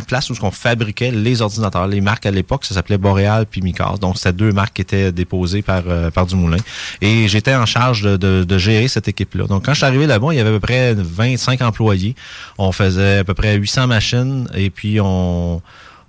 place 0.07 0.29
où 0.29 0.33
on 0.41 0.51
fabriquait 0.51 1.11
les 1.11 1.41
ordinateurs. 1.41 1.87
Les 1.87 2.01
marques 2.01 2.25
à 2.25 2.31
l'époque, 2.31 2.65
ça 2.65 2.75
s'appelait 2.75 2.97
Boréal 2.97 3.45
puis 3.49 3.61
Micas. 3.61 3.95
Donc, 4.01 4.17
c'était 4.17 4.33
deux 4.33 4.51
marques 4.51 4.73
qui 4.75 4.81
étaient 4.81 5.11
déposées 5.11 5.61
par, 5.61 5.83
euh, 5.87 6.09
par 6.11 6.25
Dumoulin. 6.25 6.57
Et 7.01 7.27
j'étais 7.27 7.55
en 7.55 7.65
charge 7.65 8.01
de, 8.03 8.17
de- 8.17 8.43
de 8.43 8.57
gérer 8.57 8.87
cette 8.87 9.07
équipe-là. 9.07 9.45
Donc, 9.45 9.65
quand 9.65 9.71
je 9.73 9.77
suis 9.77 9.85
arrivé 9.85 10.07
là-bas, 10.07 10.27
il 10.31 10.37
y 10.37 10.39
avait 10.39 10.49
à 10.49 10.53
peu 10.53 10.59
près 10.59 10.93
25 10.93 11.61
employés. 11.61 12.15
On 12.57 12.71
faisait 12.71 13.19
à 13.19 13.23
peu 13.23 13.33
près 13.33 13.55
800 13.55 13.87
machines 13.87 14.49
et 14.53 14.69
puis 14.69 14.99
on 15.01 15.61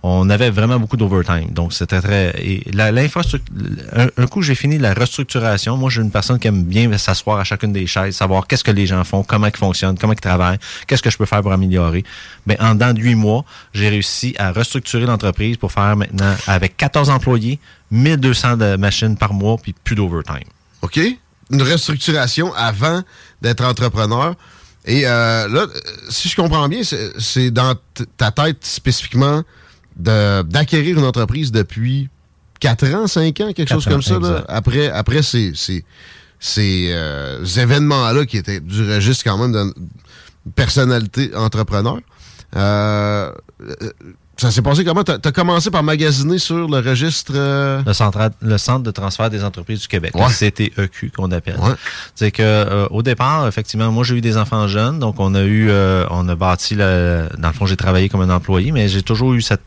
on 0.04 0.28
avait 0.30 0.50
vraiment 0.50 0.80
beaucoup 0.80 0.96
d'overtime. 0.96 1.50
Donc, 1.50 1.72
c'était 1.72 2.00
très... 2.00 2.34
Et 2.42 2.64
l'infrastructure... 2.72 3.54
Un, 3.92 4.26
coup, 4.26 4.42
j'ai 4.42 4.56
fini 4.56 4.76
la 4.76 4.94
restructuration. 4.94 5.76
Moi, 5.76 5.90
suis 5.90 6.00
une 6.00 6.10
personne 6.10 6.40
qui 6.40 6.48
aime 6.48 6.64
bien 6.64 6.96
s'asseoir 6.98 7.38
à 7.38 7.44
chacune 7.44 7.72
des 7.72 7.86
chaises, 7.86 8.16
savoir 8.16 8.48
qu'est-ce 8.48 8.64
que 8.64 8.72
les 8.72 8.86
gens 8.86 9.04
font, 9.04 9.22
comment 9.22 9.46
ils 9.46 9.56
fonctionnent, 9.56 9.96
comment 9.96 10.12
ils 10.12 10.20
travaillent, 10.20 10.58
qu'est-ce 10.88 11.02
que 11.02 11.10
je 11.10 11.16
peux 11.16 11.26
faire 11.26 11.40
pour 11.42 11.52
améliorer. 11.52 12.02
Mais 12.46 12.60
en 12.60 12.74
dedans 12.74 12.92
de 12.92 13.00
huit 13.00 13.14
mois, 13.14 13.44
j'ai 13.74 13.90
réussi 13.90 14.34
à 14.38 14.50
restructurer 14.50 15.06
l'entreprise 15.06 15.56
pour 15.56 15.70
faire 15.70 15.94
maintenant, 15.94 16.34
avec 16.48 16.76
14 16.76 17.08
employés, 17.08 17.60
1200 17.92 18.56
de 18.56 18.76
machines 18.76 19.16
par 19.16 19.32
mois, 19.32 19.56
puis 19.56 19.72
plus 19.84 19.94
d'overtime. 19.94 20.48
OK? 20.82 20.98
Une 21.50 21.62
restructuration 21.62 22.52
avant 22.54 23.02
d'être 23.40 23.64
entrepreneur. 23.64 24.34
Et 24.84 25.06
euh, 25.06 25.46
là, 25.46 25.66
si 26.08 26.28
je 26.28 26.34
comprends 26.34 26.68
bien, 26.68 26.80
c'est 27.18 27.52
dans 27.52 27.76
ta 28.16 28.32
tête 28.32 28.64
spécifiquement 28.64 29.42
d'acquérir 29.96 30.98
une 30.98 31.04
entreprise 31.04 31.52
depuis 31.52 32.08
4 32.60 32.94
ans, 32.94 33.06
5 33.06 33.40
ans, 33.40 33.52
quelque 33.52 33.68
chose 33.68 33.84
comme 33.86 34.02
ça, 34.02 34.18
là, 34.18 34.44
après, 34.48 34.88
après 34.88 35.22
ces, 35.22 35.52
ces, 35.54 35.84
ces 36.38 36.90
euh, 36.92 37.44
événements-là 37.44 38.24
qui 38.26 38.36
étaient 38.36 38.60
du 38.60 38.88
registre 38.88 39.24
quand 39.24 39.38
même 39.38 39.52
d'une 39.52 39.72
personnalité 40.54 41.34
entrepreneur. 41.34 41.98
Euh, 42.56 43.32
ça 44.36 44.50
s'est 44.50 44.62
passé 44.62 44.84
comment? 44.84 45.04
Tu 45.04 45.12
as, 45.12 45.32
commencé 45.32 45.70
par 45.70 45.82
magasiner 45.82 46.38
sur 46.38 46.68
le 46.68 46.78
registre... 46.78 47.32
Euh, 47.34 47.82
le, 47.86 47.92
centre, 47.92 48.30
le 48.40 48.58
Centre 48.58 48.82
de 48.82 48.90
transfert 48.90 49.30
des 49.30 49.44
entreprises 49.44 49.80
du 49.80 49.88
Québec, 49.88 50.12
le 50.14 50.50
CTEQ 50.50 51.12
qu'on 51.14 51.30
appelle. 51.30 51.58
C'est 52.14 52.30
que 52.30 52.42
euh, 52.42 52.86
au 52.90 53.02
départ, 53.02 53.46
effectivement, 53.46 53.92
moi 53.92 54.04
j'ai 54.04 54.16
eu 54.16 54.20
des 54.20 54.36
enfants 54.36 54.66
jeunes, 54.66 54.98
donc 54.98 55.20
on 55.20 55.34
a 55.34 55.44
eu, 55.44 55.70
on 56.10 56.28
a 56.28 56.34
bâti, 56.34 56.74
le, 56.74 57.28
dans 57.38 57.48
le 57.48 57.54
fond 57.54 57.66
j'ai 57.66 57.76
travaillé 57.76 58.08
comme 58.08 58.22
un 58.22 58.30
employé, 58.30 58.72
mais 58.72 58.88
j'ai 58.88 59.02
toujours 59.02 59.34
eu 59.34 59.42
cette 59.42 59.62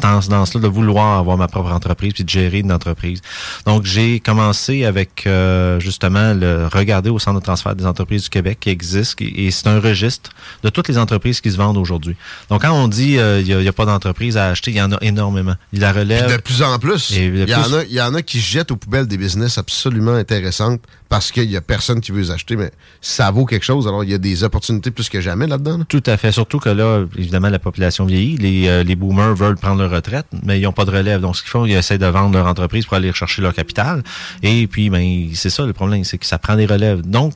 tendance-là 0.00 0.60
de 0.60 0.68
vouloir 0.68 1.18
avoir 1.18 1.36
ma 1.36 1.48
propre 1.48 1.72
entreprise 1.72 2.12
puis 2.12 2.24
de 2.24 2.28
gérer 2.28 2.60
une 2.60 2.72
entreprise. 2.72 3.20
Donc, 3.64 3.84
j'ai 3.84 4.20
commencé 4.20 4.84
avec 4.84 5.26
euh, 5.26 5.80
justement 5.80 6.34
le 6.34 6.66
regarder 6.66 7.10
au 7.10 7.18
centre 7.18 7.40
de 7.40 7.44
transfert 7.44 7.74
des 7.74 7.86
entreprises 7.86 8.24
du 8.24 8.30
Québec 8.30 8.58
qui 8.60 8.70
existe 8.70 9.20
et 9.20 9.50
c'est 9.50 9.66
un 9.68 9.80
registre 9.80 10.30
de 10.62 10.68
toutes 10.68 10.88
les 10.88 10.98
entreprises 10.98 11.40
qui 11.40 11.50
se 11.50 11.56
vendent 11.56 11.76
aujourd'hui. 11.76 12.16
Donc, 12.50 12.62
quand 12.62 12.72
on 12.72 12.88
dit 12.88 13.18
euh, 13.18 13.40
il 13.40 13.56
n'y 13.56 13.68
a, 13.68 13.72
pas 13.72 13.86
d'entreprise 13.86 14.36
à 14.36 14.48
acheter, 14.48 14.70
il 14.70 14.76
y 14.76 14.82
en 14.82 14.92
a 14.92 14.98
énormément. 15.00 15.54
Il 15.72 15.80
la 15.80 15.92
relève. 15.92 16.30
de 16.30 16.40
plus 16.40 16.62
en 16.62 16.78
plus. 16.78 17.10
Il 17.10 17.48
y, 17.48 17.54
En 17.54 17.72
a, 17.72 17.84
il 17.84 17.92
y 17.92 18.00
en 18.00 18.14
a 18.14 18.22
qui 18.22 18.40
jettent 18.40 18.70
aux 18.70 18.76
poubelles 18.76 19.06
des 19.06 19.16
business 19.16 19.58
absolument 19.58 20.14
intéressantes 20.14 20.80
parce 21.08 21.30
qu'il 21.30 21.50
y 21.50 21.56
a 21.56 21.60
personne 21.60 22.00
qui 22.00 22.12
veut 22.12 22.20
les 22.20 22.30
acheter, 22.30 22.56
mais 22.56 22.70
ça 23.00 23.30
vaut 23.30 23.44
quelque 23.44 23.64
chose. 23.64 23.86
Alors, 23.86 24.02
il 24.04 24.10
y 24.10 24.14
a 24.14 24.18
des 24.18 24.44
opportunités 24.44 24.90
plus 24.90 25.08
que 25.08 25.20
jamais 25.20 25.46
là-dedans. 25.46 25.80
Tout 25.88 26.02
à 26.06 26.16
fait. 26.16 26.32
Surtout 26.32 26.58
que 26.58 26.68
là, 26.68 27.04
évidemment, 27.16 27.48
la 27.48 27.58
population 27.58 28.04
vieillit. 28.04 28.36
Les, 28.36 28.68
euh, 28.68 28.82
les 28.82 28.96
boomers 28.96 29.34
veulent 29.34 29.56
prendre 29.56 29.80
leur 29.80 29.90
retraite, 29.90 30.26
mais 30.42 30.58
ils 30.58 30.62
n'ont 30.62 30.72
pas 30.72 30.84
de 30.84 30.90
relève. 30.90 31.20
Donc, 31.20 31.36
ce 31.36 31.42
qu'ils 31.42 31.50
font, 31.50 31.64
ils 31.64 31.74
essaient 31.74 31.98
de 31.98 32.06
vendre 32.06 32.34
leur 32.34 32.46
entreprise 32.46 32.86
pour 32.86 32.96
aller 32.96 33.12
chercher 33.12 33.42
leur 33.42 33.54
capital. 33.54 34.02
Et 34.42 34.66
puis, 34.66 34.90
ben, 34.90 35.28
c'est 35.34 35.50
ça 35.50 35.64
le 35.64 35.72
problème, 35.72 36.04
c'est 36.04 36.18
que 36.18 36.26
ça 36.26 36.38
prend 36.38 36.56
des 36.56 36.66
relèves. 36.66 37.02
Donc, 37.02 37.34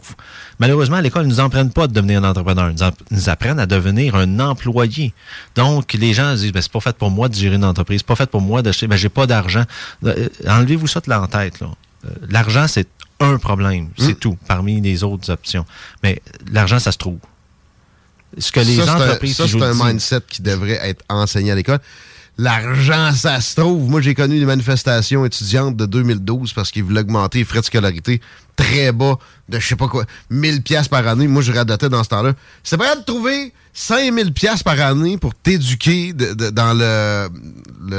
malheureusement, 0.59 0.97
à 0.97 1.03
l'école, 1.03 1.27
ils 1.27 1.29
nous 1.29 1.41
apprennent 1.41 1.73
pas 1.73 1.87
de 1.87 1.93
devenir 1.93 2.23
un 2.25 2.29
entrepreneur. 2.31 2.71
Ils 2.71 3.17
nous 3.17 3.29
apprennent 3.29 3.61
à 3.61 3.67
devenir 3.67 4.17
un 4.17 4.41
employé. 4.41 5.13
Donc, 5.55 5.93
les 5.95 6.13
gens 6.13 6.35
disent, 6.35 6.53
ben, 6.53 6.63
c'est 6.63 6.73
pas 6.73 6.81
fait 6.81 6.97
pour 6.97 7.11
moi 7.11 7.29
de 7.29 7.35
gérer 7.35 7.57
une 7.57 7.65
entreprise, 7.65 8.01
c'est 8.01 8.07
pas 8.07 8.17
fait 8.17 8.31
pour 8.31 8.41
moi 8.41 8.63
d'acheter, 8.63 8.87
ben, 8.87 8.97
j'ai 8.97 9.09
pas 9.09 9.27
d'argent. 9.27 9.65
Euh, 10.05 10.29
enlevez-vous 10.49 10.87
ça 10.87 11.01
de 11.01 11.09
la 11.09 11.27
tête, 11.27 11.61
là. 11.61 11.69
Euh, 12.07 12.09
l'argent, 12.31 12.67
c'est 12.67 12.89
un 13.21 13.39
problème, 13.39 13.91
c'est 13.99 14.13
hmm. 14.13 14.21
tout, 14.21 14.39
parmi 14.49 14.81
les 14.81 15.05
autres 15.05 15.31
options. 15.31 15.67
Mais 16.03 16.23
l'argent, 16.51 16.79
ça 16.79 16.93
se 16.93 16.99
trouve. 16.99 17.19
Ce 18.39 18.53
que 18.53 18.61
les 18.61 18.81
entreprises... 18.89 19.37
ça, 19.37 19.49
c'est 19.49 19.63
un 19.63 19.75
mindset 19.75 20.21
qui 20.29 20.43
devrait 20.43 20.79
être 20.83 21.05
enseigné 21.09 21.51
à 21.53 21.55
l'école. 21.55 21.81
L'argent, 22.39 23.13
ça 23.13 23.41
se 23.41 23.61
trouve. 23.61 23.91
Moi, 23.91 24.01
j'ai 24.01 24.15
connu 24.15 24.39
des 24.39 24.47
manifestations 24.47 25.27
étudiantes 25.27 25.77
de 25.77 25.85
2012 25.85 26.55
parce 26.55 26.71
qu'ils 26.71 26.85
voulaient 26.85 27.01
augmenter 27.03 27.39
les 27.39 27.45
frais 27.45 27.61
de 27.61 27.67
scolarité 27.67 28.21
très 28.57 28.93
bas 28.93 29.19
de 29.49 29.59
je 29.59 29.67
sais 29.67 29.77
pas 29.77 29.89
quoi, 29.89 30.05
1000 30.31 30.63
pièces 30.63 30.89
par 30.89 31.07
année. 31.07 31.27
Moi, 31.27 31.43
je 31.43 31.53
radotais 31.53 31.89
dans 31.89 32.03
ce 32.05 32.09
temps-là. 32.11 32.33
C'est 32.63 32.77
pas 32.77 32.95
de 32.97 33.03
trouver 33.03 33.53
5000 33.73 34.33
pièces 34.33 34.63
par 34.63 34.81
année 34.81 35.19
pour 35.19 35.35
t'éduquer 35.35 36.13
dans 36.13 36.73
le, 36.73 37.29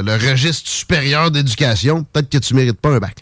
le, 0.02 0.30
registre 0.30 0.68
supérieur 0.68 1.30
d'éducation. 1.30 2.04
Peut-être 2.04 2.30
que 2.30 2.38
tu 2.38 2.54
mérites 2.54 2.80
pas 2.80 2.90
un 2.90 2.98
bac 2.98 3.16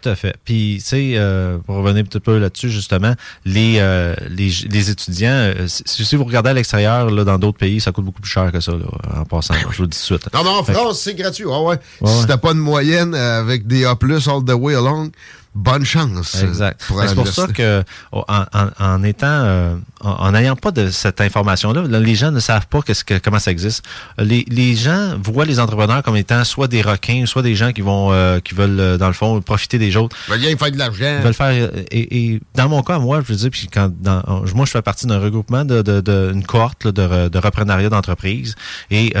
tout 0.00 0.08
à 0.08 0.14
fait. 0.14 0.36
Puis, 0.44 0.76
tu 0.78 0.84
sais, 0.84 1.12
euh, 1.14 1.58
pour 1.58 1.76
revenir 1.76 2.02
un 2.02 2.04
petit 2.04 2.20
peu 2.20 2.38
là-dessus, 2.38 2.70
justement, 2.70 3.14
les, 3.44 3.76
euh, 3.78 4.14
les, 4.28 4.50
les, 4.70 4.90
étudiants, 4.90 5.30
euh, 5.30 5.66
si, 5.66 6.16
vous 6.16 6.24
regardez 6.24 6.50
à 6.50 6.52
l'extérieur, 6.54 7.10
là, 7.10 7.24
dans 7.24 7.38
d'autres 7.38 7.58
pays, 7.58 7.80
ça 7.80 7.92
coûte 7.92 8.04
beaucoup 8.04 8.20
plus 8.20 8.30
cher 8.30 8.52
que 8.52 8.60
ça, 8.60 8.72
là, 8.72 9.20
en 9.20 9.24
passant. 9.24 9.54
je 9.54 9.76
vous 9.76 9.82
le 9.82 9.88
dis 9.88 9.98
tout 9.98 10.14
de 10.14 10.20
suite. 10.20 10.34
Non, 10.34 10.44
non, 10.44 10.58
en 10.58 10.64
France, 10.64 11.00
c'est 11.00 11.14
gratuit. 11.14 11.44
Ah 11.50 11.62
ouais. 11.62 11.76
Si 12.04 12.26
t'as 12.26 12.36
pas 12.36 12.54
de 12.54 12.58
moyenne 12.58 13.14
avec 13.14 13.66
des 13.66 13.84
A+, 13.84 13.96
all 14.00 14.44
the 14.44 14.52
way 14.52 14.74
along, 14.74 15.10
bonne 15.58 15.84
chance. 15.84 16.40
Exact. 16.40 16.80
C'est 16.86 17.14
pour 17.14 17.26
ça 17.26 17.48
que 17.48 17.82
oh, 18.12 18.24
en, 18.28 18.44
en, 18.78 19.02
étant 19.02 19.26
euh, 19.26 19.76
en 20.00 20.30
n'ayant 20.30 20.54
pas 20.54 20.70
de 20.70 20.90
cette 20.90 21.20
information-là, 21.20 21.82
les 21.98 22.14
gens 22.14 22.30
ne 22.30 22.38
savent 22.40 22.68
pas 22.68 22.80
que, 22.80 23.18
comment 23.18 23.40
ça 23.40 23.50
existe. 23.50 23.84
Les, 24.18 24.44
les, 24.48 24.76
gens 24.76 25.18
voient 25.20 25.44
les 25.44 25.58
entrepreneurs 25.58 26.02
comme 26.02 26.16
étant 26.16 26.44
soit 26.44 26.68
des 26.68 26.80
requins, 26.80 27.26
soit 27.26 27.42
des 27.42 27.56
gens 27.56 27.72
qui 27.72 27.80
vont 27.80 28.12
euh, 28.12 28.38
qui 28.38 28.54
veulent 28.54 28.78
euh, 28.78 28.98
dans 28.98 29.08
le 29.08 29.12
fond 29.12 29.40
profiter 29.40 29.78
des 29.78 29.96
autres. 29.96 30.16
Ils 30.28 30.34
veulent 30.34 30.58
faire 30.58 30.70
de 30.70 30.78
l'argent. 30.78 31.20
veulent 31.22 31.34
faire 31.34 31.70
et, 31.90 32.40
dans 32.54 32.68
mon 32.68 32.82
cas, 32.82 32.98
moi, 32.98 33.20
je 33.26 33.32
veux 33.32 33.38
dire, 33.38 33.50
puis 33.50 33.68
quand 33.72 33.90
dans, 34.00 34.22
moi 34.54 34.64
je 34.64 34.70
fais 34.70 34.82
partie 34.82 35.06
d'un 35.06 35.18
regroupement 35.18 35.64
de, 35.64 35.82
de, 35.82 36.00
de, 36.00 36.30
une 36.32 36.44
cohorte 36.44 36.86
de, 36.86 37.28
de 37.28 37.38
reprenariat 37.38 37.88
d'entreprise 37.88 38.54
et 38.90 39.12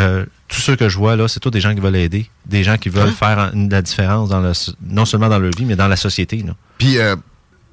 tous 0.48 0.60
ceux 0.60 0.76
que 0.76 0.88
je 0.88 0.96
vois 0.96 1.14
là, 1.14 1.28
c'est 1.28 1.40
tous 1.40 1.50
des 1.50 1.60
gens 1.60 1.74
qui 1.74 1.80
veulent 1.80 1.96
aider, 1.96 2.30
des 2.46 2.64
gens 2.64 2.78
qui 2.78 2.88
veulent 2.88 3.12
faire 3.12 3.52
la 3.54 3.82
différence 3.82 4.30
dans 4.30 4.40
le, 4.40 4.52
non 4.82 5.04
seulement 5.04 5.28
dans 5.28 5.38
leur 5.38 5.52
vie, 5.56 5.64
mais 5.64 5.76
dans 5.76 5.88
la 5.88 5.96
société. 5.96 6.42
Puis 6.78 6.98
euh, 6.98 7.16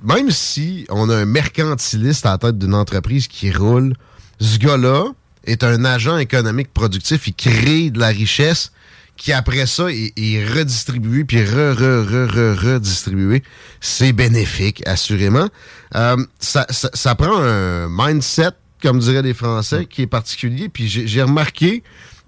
même 0.03 0.29
si 0.29 0.85
on 0.89 1.09
a 1.09 1.15
un 1.15 1.25
mercantiliste 1.25 2.25
à 2.25 2.31
la 2.31 2.37
tête 2.37 2.57
d'une 2.57 2.75
entreprise 2.75 3.27
qui 3.27 3.51
roule, 3.51 3.95
ce 4.39 4.57
gars-là 4.57 5.05
est 5.45 5.63
un 5.63 5.85
agent 5.85 6.17
économique 6.17 6.73
productif, 6.73 7.27
il 7.27 7.33
crée 7.33 7.89
de 7.89 7.99
la 7.99 8.07
richesse 8.07 8.71
qui 9.17 9.31
après 9.31 9.65
ça 9.65 9.85
est, 9.89 10.45
redistribué 10.45 11.23
puis 11.23 11.41
re, 11.41 11.73
re, 11.73 12.05
re, 12.05 12.27
re, 12.27 12.73
redistribué. 12.73 13.43
C'est 13.79 14.11
bénéfique, 14.11 14.85
assurément. 14.85 15.47
Euh, 15.95 16.17
ça, 16.39 16.65
ça, 16.69 17.15
prend 17.15 17.37
un 17.41 17.87
mindset, 17.89 18.51
comme 18.81 18.99
diraient 18.99 19.21
les 19.21 19.33
Français, 19.33 19.85
qui 19.85 20.01
est 20.01 20.07
particulier. 20.07 20.67
Puis 20.67 20.87
j'ai 20.89 21.21
remarqué 21.21 21.81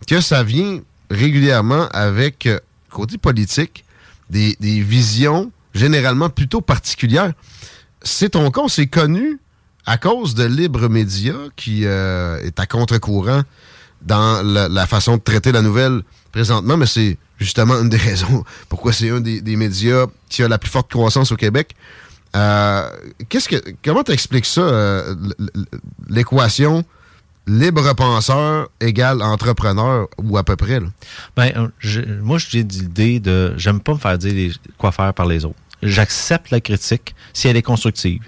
que 0.06 0.22
ça 0.22 0.44
vient 0.44 0.82
régulièrement 1.10 1.88
avec, 1.90 2.46
euh, 2.46 2.60
côté 2.90 3.18
politique, 3.18 3.86
des, 4.30 4.56
visions 4.60 5.52
généralement 5.74 6.30
plutôt 6.30 6.62
particulières. 6.62 7.34
C'est 8.02 8.30
ton 8.30 8.50
cas, 8.52 8.64
c'est 8.68 8.88
connu 8.88 9.40
à 9.86 9.98
cause 9.98 10.36
de 10.36 10.44
Libre 10.44 10.90
Média 10.90 11.34
qui 11.56 11.86
euh, 11.86 12.42
est 12.44 12.60
à 12.60 12.66
contre-courant 12.66 13.44
dans 14.02 14.44
la, 14.44 14.88
façon 14.88 15.18
de 15.18 15.22
traiter 15.22 15.52
la 15.52 15.62
nouvelle 15.62 16.02
présentement, 16.32 16.78
mais 16.78 16.86
c'est 16.86 17.18
justement 17.40 17.76
une 17.76 17.90
des 17.90 17.98
raisons 17.98 18.44
pourquoi 18.70 18.94
c'est 18.94 19.10
un 19.10 19.22
des, 19.22 19.56
médias 19.56 20.06
qui 20.30 20.44
a 20.44 20.48
la 20.48 20.58
plus 20.58 20.70
forte 20.70 20.90
croissance 20.90 21.32
au 21.32 21.36
Québec. 21.36 21.76
Euh, 22.36 22.90
qu'est-ce 23.30 23.50
que, 23.50 23.56
comment 23.84 24.04
tu 24.04 24.12
expliques 24.12 24.46
ça, 24.46 25.04
l'équation 26.10 26.84
libre 27.48 27.94
penseur 27.96 28.70
égale 28.82 29.22
entrepreneur 29.22 30.08
ou 30.18 30.38
à 30.38 30.44
peu 30.44 30.56
près? 30.56 30.80
Là? 30.80 30.88
Ben, 31.36 31.72
moi, 32.22 32.38
j'ai 32.38 32.64
l'idée 32.64 33.20
de. 33.20 33.54
J'aime 33.58 33.80
pas 33.80 33.94
me 33.94 33.98
faire 33.98 34.18
dire 34.18 34.56
quoi 34.78 34.92
faire 34.92 35.14
par 35.14 35.26
les 35.26 35.46
autres. 35.46 35.56
J'accepte 35.82 36.52
la 36.52 36.60
critique 36.60 37.16
si 37.34 37.48
elle 37.48 37.58
est 37.58 37.62
constructive. 37.62 38.22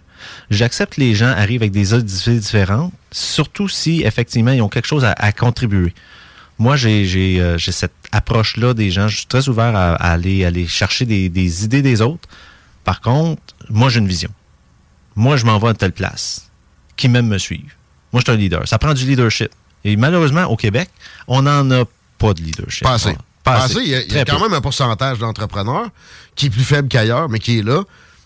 J'accepte 0.50 0.98
les 0.98 1.16
gens 1.16 1.28
arrivent 1.28 1.62
avec 1.62 1.72
des 1.72 1.94
idées 1.94 2.40
différentes, 2.40 2.94
surtout 3.12 3.70
si 3.70 4.04
effectivement 4.04 4.52
ils 4.52 4.62
ont 4.62 4.70
quelque 4.70 4.88
chose 4.88 5.06
à, 5.06 5.32
contribuer. 5.32 5.94
Moi, 6.58 6.76
j'ai 6.76 7.40
euh, 7.40 7.58
cette 7.58 7.94
approche-là 8.12 8.74
des 8.74 8.92
gens. 8.92 9.08
Je 9.08 9.18
suis 9.18 9.28
très 9.28 9.48
ouvert 9.48 9.76
à, 9.76 9.94
aller, 9.94 10.44
aller 10.44 10.68
chercher 10.68 11.06
des, 11.06 11.30
des 11.30 11.64
idées 11.64 11.82
des 11.82 12.02
autres. 12.02 12.28
Par 12.84 13.00
contre, 13.00 13.42
moi, 13.70 13.90
j'ai 13.90 14.00
une 14.00 14.08
vision. 14.08 14.30
Moi, 15.16 15.38
je 15.38 15.46
m'en 15.46 15.58
vais 15.58 15.70
à 15.70 15.74
telle 15.74 15.94
place. 15.94 16.50
Qui 16.98 17.08
même 17.08 17.28
me 17.28 17.38
suivent 17.38 17.78
moi, 18.12 18.22
je 18.22 18.32
suis 18.32 18.32
un 18.32 18.42
leader. 18.42 18.68
Ça 18.68 18.78
prend 18.78 18.94
du 18.94 19.06
leadership. 19.06 19.50
Et 19.84 19.96
malheureusement, 19.96 20.46
au 20.46 20.56
Québec, 20.56 20.89
on 21.28 21.44
n'en 21.44 21.70
a 21.72 21.84
pas 22.18 22.34
de 22.34 22.42
leadership. 22.42 22.84
Pas 22.84 22.94
assez. 22.94 23.16
Pas 23.44 23.63
assez. 23.63 23.80
Il 23.80 23.89
y 23.89 24.18
a, 24.18 24.25
quand 24.25 24.39
même 24.42 24.54
un 24.54 24.62
pourcentage 24.62 25.20
d'entrepreneurs 25.20 25.89
qui 26.36 26.48
est 26.48 26.50
plus 26.50 26.63
faible 26.63 26.88
qu'ailleurs, 26.88 27.30
mais 27.30 27.39
qui 27.39 27.60
est 27.60 27.63
là. 27.63 27.84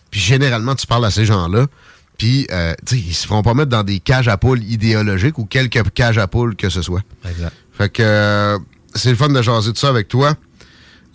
Puis 0.09 0.19
généralement, 0.19 0.75
tu 0.75 0.87
parles 0.87 1.05
à 1.05 1.11
ces 1.11 1.25
gens-là. 1.25 1.67
Puis, 2.17 2.47
euh, 2.51 2.73
tu 2.85 2.95
sais, 2.95 3.01
ils 3.01 3.13
se 3.13 3.27
feront 3.27 3.41
pas 3.41 3.53
mettre 3.53 3.69
dans 3.69 3.83
des 3.83 3.99
cages 3.99 4.27
à 4.27 4.37
poules 4.37 4.63
idéologiques 4.63 5.37
ou 5.37 5.45
quelques 5.45 5.89
cages 5.91 6.17
à 6.17 6.27
poules 6.27 6.55
que 6.55 6.69
ce 6.69 6.81
soit. 6.81 7.01
Exact. 7.27 7.53
Fait 7.75 7.89
que 7.89 8.03
euh, 8.03 8.59
c'est 8.93 9.09
le 9.09 9.15
fun 9.15 9.29
de 9.29 9.41
jaser 9.41 9.71
de 9.71 9.77
ça 9.77 9.89
avec 9.89 10.07
toi. 10.07 10.35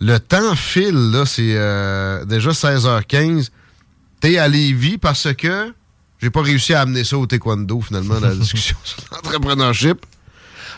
Le 0.01 0.19
temps 0.19 0.55
file, 0.55 1.11
là, 1.13 1.25
c'est 1.27 1.55
euh, 1.55 2.25
déjà 2.25 2.51
16h15. 2.51 3.51
T'es 4.21 4.39
à 4.39 4.49
Lévis 4.49 4.99
parce 4.99 5.33
que 5.35 5.73
j'ai 6.21 6.31
pas 6.31 6.43
réussi 6.43 6.75
à 6.75 6.81
amener 6.81 7.05
ça 7.05 7.17
au 7.19 7.27
taekwondo, 7.27 7.81
finalement, 7.81 8.21
dans 8.21 8.29
la 8.29 8.35
discussion 8.37 8.77
sur 8.85 9.03
l'entrepreneurship. 9.13 10.05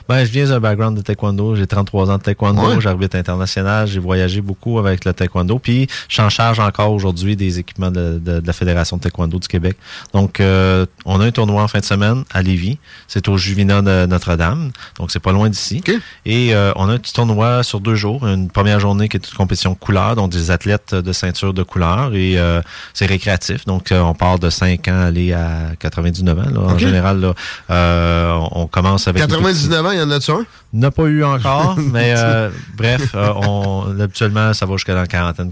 Ben, 0.08 0.24
je 0.24 0.30
viens 0.30 0.46
d'un 0.46 0.60
background 0.60 0.96
de 0.96 1.02
taekwondo. 1.02 1.54
J'ai 1.56 1.66
33 1.66 2.10
ans 2.10 2.18
de 2.18 2.22
taekwondo. 2.22 2.60
Ouais. 2.74 2.80
J'arbitre 2.80 3.16
international. 3.16 3.86
J'ai 3.86 3.98
voyagé 4.00 4.40
beaucoup 4.40 4.78
avec 4.78 5.04
le 5.04 5.12
taekwondo. 5.12 5.58
Puis, 5.58 5.86
je 6.08 6.14
suis 6.14 6.22
en 6.22 6.28
charge 6.30 6.58
encore 6.60 6.92
aujourd'hui 6.92 7.36
des 7.36 7.58
équipements 7.58 7.90
de, 7.90 8.18
de- 8.22 8.40
de 8.40 8.46
la 8.46 8.52
Fédération 8.52 8.96
de 8.96 9.02
taekwondo 9.02 9.38
du 9.38 9.48
Québec. 9.48 9.76
Donc, 10.12 10.40
euh, 10.40 10.86
on 11.04 11.20
a 11.20 11.24
un 11.26 11.30
tournoi 11.30 11.62
en 11.62 11.68
fin 11.68 11.78
de 11.80 11.84
semaine 11.84 12.24
à 12.32 12.42
Lévis. 12.42 12.78
C'est 13.08 13.28
au 13.28 13.36
Juvina 13.36 13.82
de 13.82 14.06
Notre-Dame. 14.06 14.70
Donc, 14.98 15.10
c'est 15.10 15.20
pas 15.20 15.32
loin 15.32 15.48
d'ici. 15.48 15.82
OK. 15.86 15.94
Et 16.26 16.54
euh, 16.54 16.72
on 16.76 16.88
a 16.88 16.92
un 16.92 16.98
petit 16.98 17.12
tournoi 17.12 17.62
sur 17.62 17.80
deux 17.80 17.94
jours. 17.94 18.26
Une 18.26 18.48
première 18.48 18.80
journée 18.80 19.08
qui 19.08 19.16
est 19.16 19.28
une 19.30 19.36
compétition 19.36 19.74
couleur, 19.74 20.16
donc 20.16 20.30
des 20.32 20.50
athlètes 20.50 20.94
de 20.94 21.12
ceinture 21.12 21.54
de 21.54 21.62
couleur. 21.62 22.14
Et 22.14 22.38
euh, 22.38 22.60
c'est 22.94 23.06
récréatif. 23.06 23.64
Donc, 23.66 23.92
euh, 23.92 24.00
on 24.00 24.14
part 24.14 24.38
de 24.38 24.50
5 24.50 24.88
ans 24.88 25.00
aller 25.02 25.32
à 25.32 25.70
99 25.78 26.38
ans. 26.38 26.42
Là, 26.52 26.60
En 26.60 26.78
général, 26.78 27.20
là, 27.20 27.34
euh, 27.70 28.34
on 28.52 28.66
commence 28.66 29.06
avec... 29.08 29.22
les 29.22 29.28
tout 29.28 29.34
petits. 29.42 29.68
99 29.68 29.86
ans, 29.86 29.89
il 29.92 29.98
y 29.98 30.02
en 30.02 30.10
a-tu 30.10 30.30
un? 30.30 30.44
N'a 30.72 30.90
pas 30.90 31.04
eu 31.04 31.24
encore, 31.24 31.76
mais 31.92 32.14
euh, 32.16 32.48
bref, 32.76 33.12
euh, 33.14 33.32
on, 33.34 34.00
habituellement, 34.00 34.52
ça 34.54 34.66
va 34.66 34.74
jusqu'à 34.74 34.94
la 34.94 35.06
quarantaine 35.06 35.50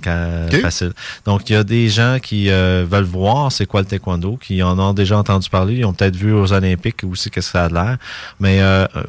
facile. 0.63 0.93
Donc, 1.25 1.51
il 1.51 1.55
y 1.55 1.57
a 1.57 1.65
des 1.65 1.89
gens 1.89 2.19
qui 2.23 2.51
euh, 2.51 2.85
veulent 2.89 3.05
voir 3.05 3.51
c'est 3.51 3.67
quoi 3.67 3.81
le 3.81 3.87
taekwondo, 3.87 4.37
qui 4.37 4.63
en 4.63 4.79
ont 4.79 4.93
déjà 4.93 5.19
entendu 5.19 5.49
parler, 5.51 5.77
ils 5.77 5.85
ont 5.85 5.93
peut-être 5.93 6.17
vu 6.17 6.33
aux 6.33 6.53
Olympiques 6.53 7.03
aussi 7.05 7.31
qu'est-ce 7.31 7.49
que 7.49 7.53
ça 7.53 7.65
a 7.65 7.69
de 7.69 7.75
l'air, 7.75 7.97
mais 8.39 8.61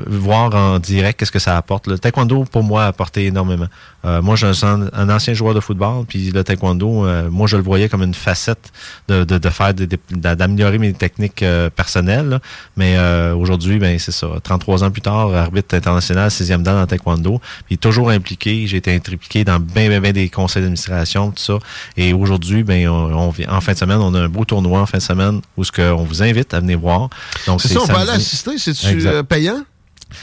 voir 0.08 0.54
en 0.56 0.80
direct 0.80 1.20
qu'est-ce 1.20 1.32
que 1.32 1.40
ça 1.40 1.58
apporte. 1.58 1.88
Le 1.88 2.00
taekwondo, 2.00 2.46
pour 2.46 2.64
moi, 2.64 2.86
a 2.86 2.88
apporté 2.88 3.26
énormément. 3.26 3.68
Euh, 4.06 4.22
moi, 4.22 4.36
je 4.38 4.52
suis 4.54 4.66
un, 4.66 4.88
un 4.94 5.10
ancien 5.10 5.34
joueur 5.34 5.54
de 5.54 5.60
football, 5.60 6.06
puis 6.08 6.32
le 6.32 6.44
taekwondo, 6.44 7.06
euh, 7.06 7.30
moi, 7.30 7.48
je 7.48 7.58
le 7.58 7.64
voyais 7.64 7.90
comme 7.90 8.02
une 8.04 8.14
facette 8.14 8.72
de, 9.10 9.26
de, 9.26 9.38
de 9.38 9.50
faire, 9.50 9.74
d'améliorer 10.12 10.78
mes 10.78 10.94
techniques 10.94 11.44
euh, 11.44 11.70
personnelles. 11.70 12.30
là. 12.30 12.40
Mais 12.78 12.96
euh, 12.98 13.36
aujourd'hui, 13.36 13.78
ben 13.80 14.00
c'est 14.00 14.12
ça. 14.14 14.28
33 14.42 14.84
ans 14.84 14.92
plus 14.92 15.02
tard, 15.02 15.34
arbitre 15.34 15.76
international, 15.76 16.32
sixième 16.32 16.64
dan 16.64 16.78
en 16.78 16.88
taekwondo, 16.88 17.42
puis 17.66 17.78
toujours 17.78 18.10
impliqué. 18.10 18.68
J'ai 18.68 18.78
été 18.78 18.96
impliqué 18.96 19.44
dans 19.44 19.60
bien, 19.60 19.90
bien, 19.90 20.00
bien 20.00 20.14
des 20.14 20.30
conseils 20.30 20.62
d'administration, 20.62 21.32
tout 21.32 21.44
ça. 21.44 21.58
Et 21.98 22.14
aujourd'hui, 22.14 22.64
ben 22.64 22.88
on, 22.88 23.14
on 23.14 23.30
vient- 23.32 23.50
en 23.52 23.62
fin 23.62 23.74
de 23.74 23.78
semaine, 23.78 23.98
on 24.00 24.14
a 24.16 24.20
un 24.22 24.30
beau 24.30 24.46
tournoi 24.46 24.80
en 24.80 24.86
fin 24.86 24.98
de 25.00 25.04
semaine 25.04 25.42
où 25.58 25.64
ce 25.64 25.72
que 25.72 25.92
on 25.92 26.04
vous 26.04 26.24
invite 26.24 26.54
à 26.54 26.60
venir 26.62 26.80
voir. 26.80 27.10
Donc 27.48 27.62
C'est 27.62 27.68
ça, 27.70 27.80
on 27.82 27.88
peut 27.88 27.94
samedi. 27.94 28.10
aller 28.12 28.18
assister? 28.22 28.58
C'est-tu 28.58 29.08
euh, 29.08 29.24
payant? 29.24 29.62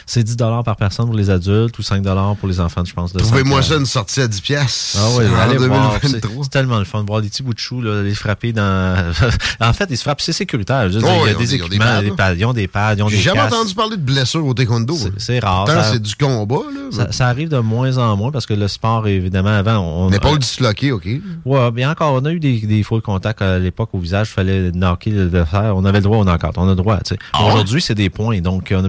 C'est 0.06 0.22
10 0.22 0.36
par 0.36 0.76
personne 0.76 1.06
pour 1.06 1.14
les 1.14 1.30
adultes 1.30 1.78
ou 1.78 1.82
5 1.82 2.02
pour 2.38 2.48
les 2.48 2.60
enfants, 2.60 2.84
je 2.84 2.92
pense. 2.92 3.12
Trouvez-moi 3.12 3.62
ça 3.62 3.76
une 3.76 3.86
sortie 3.86 4.20
à 4.20 4.28
10 4.28 4.40
piastres. 4.40 4.98
Ah 5.00 5.08
oui, 5.18 5.24
allez 5.40 5.56
voir. 5.56 5.92
C'est 6.02 6.08
2023. 6.20 6.44
c'est 6.44 6.50
tellement 6.50 6.78
le 6.78 6.84
fun 6.84 7.02
de 7.02 7.06
voir 7.06 7.22
des 7.22 7.28
petits 7.28 7.42
bouts 7.42 7.54
de 7.54 7.58
choux, 7.58 7.80
là, 7.80 8.02
les 8.02 8.14
frapper 8.14 8.52
dans. 8.52 9.12
en 9.60 9.72
fait, 9.72 9.86
ils 9.90 9.96
se 9.96 10.02
frappent, 10.02 10.20
c'est 10.20 10.32
sécuritaire. 10.32 10.86
Oh, 10.86 10.88
il 10.90 10.94
y 10.94 10.98
ils 10.98 11.06
a 11.06 11.10
ont 11.10 11.24
des 11.38 11.46
des- 11.46 11.54
ils 11.56 11.62
ont 11.62 11.68
des 11.68 11.76
équipements, 11.76 11.84
pads, 11.84 12.02
des 12.02 12.10
pads, 12.10 12.34
ils 12.34 12.44
ont 12.44 12.52
des 12.52 12.68
pads, 12.68 12.94
ils 12.94 13.02
ont 13.02 13.08
J'ai 13.08 13.18
jamais 13.18 13.40
entendu 13.40 13.74
parler 13.74 13.96
de 13.96 14.02
blessures 14.02 14.44
au 14.46 14.54
taekwondo. 14.54 14.96
C'est- 15.18 15.38
rare. 15.40 15.66
C'est 15.92 16.02
du 16.02 16.14
combat, 16.16 16.56
là. 16.74 16.80
ça, 16.90 17.12
ça 17.12 17.26
arrive 17.28 17.48
de 17.48 17.58
moins 17.58 17.96
en 17.98 18.16
moins 18.16 18.30
parce 18.30 18.46
que 18.46 18.54
le 18.54 18.68
sport, 18.68 19.06
évidemment, 19.06 19.50
avant, 19.56 19.78
on. 19.78 20.10
Mais 20.10 20.18
pas 20.18 20.32
euh, 20.32 20.38
disloqué, 20.38 20.92
OK? 20.92 21.08
Ouais, 21.44 21.70
bien 21.70 21.90
encore, 21.90 22.12
on 22.14 22.24
a 22.24 22.32
eu 22.32 22.40
des, 22.40 22.60
des 22.60 22.82
faux 22.82 23.00
contacts 23.00 23.42
à 23.42 23.58
l'époque 23.58 23.90
au 23.92 23.98
visage, 23.98 24.28
il 24.30 24.34
fallait 24.34 24.70
knocker 24.72 25.10
fer. 25.44 25.72
On 25.76 25.84
avait 25.84 25.98
le 25.98 26.04
droit 26.04 26.18
au 26.18 26.24
knockout, 26.24 26.52
on 26.56 26.64
a 26.66 26.70
le 26.70 26.74
droit, 26.76 26.98
tu 26.98 27.14
sais. 27.14 27.18
Aujourd'hui, 27.46 27.80
c'est 27.82 27.94
des 27.94 28.10
points, 28.10 28.40
donc 28.40 28.72
on 28.74 28.84
a 28.84 28.88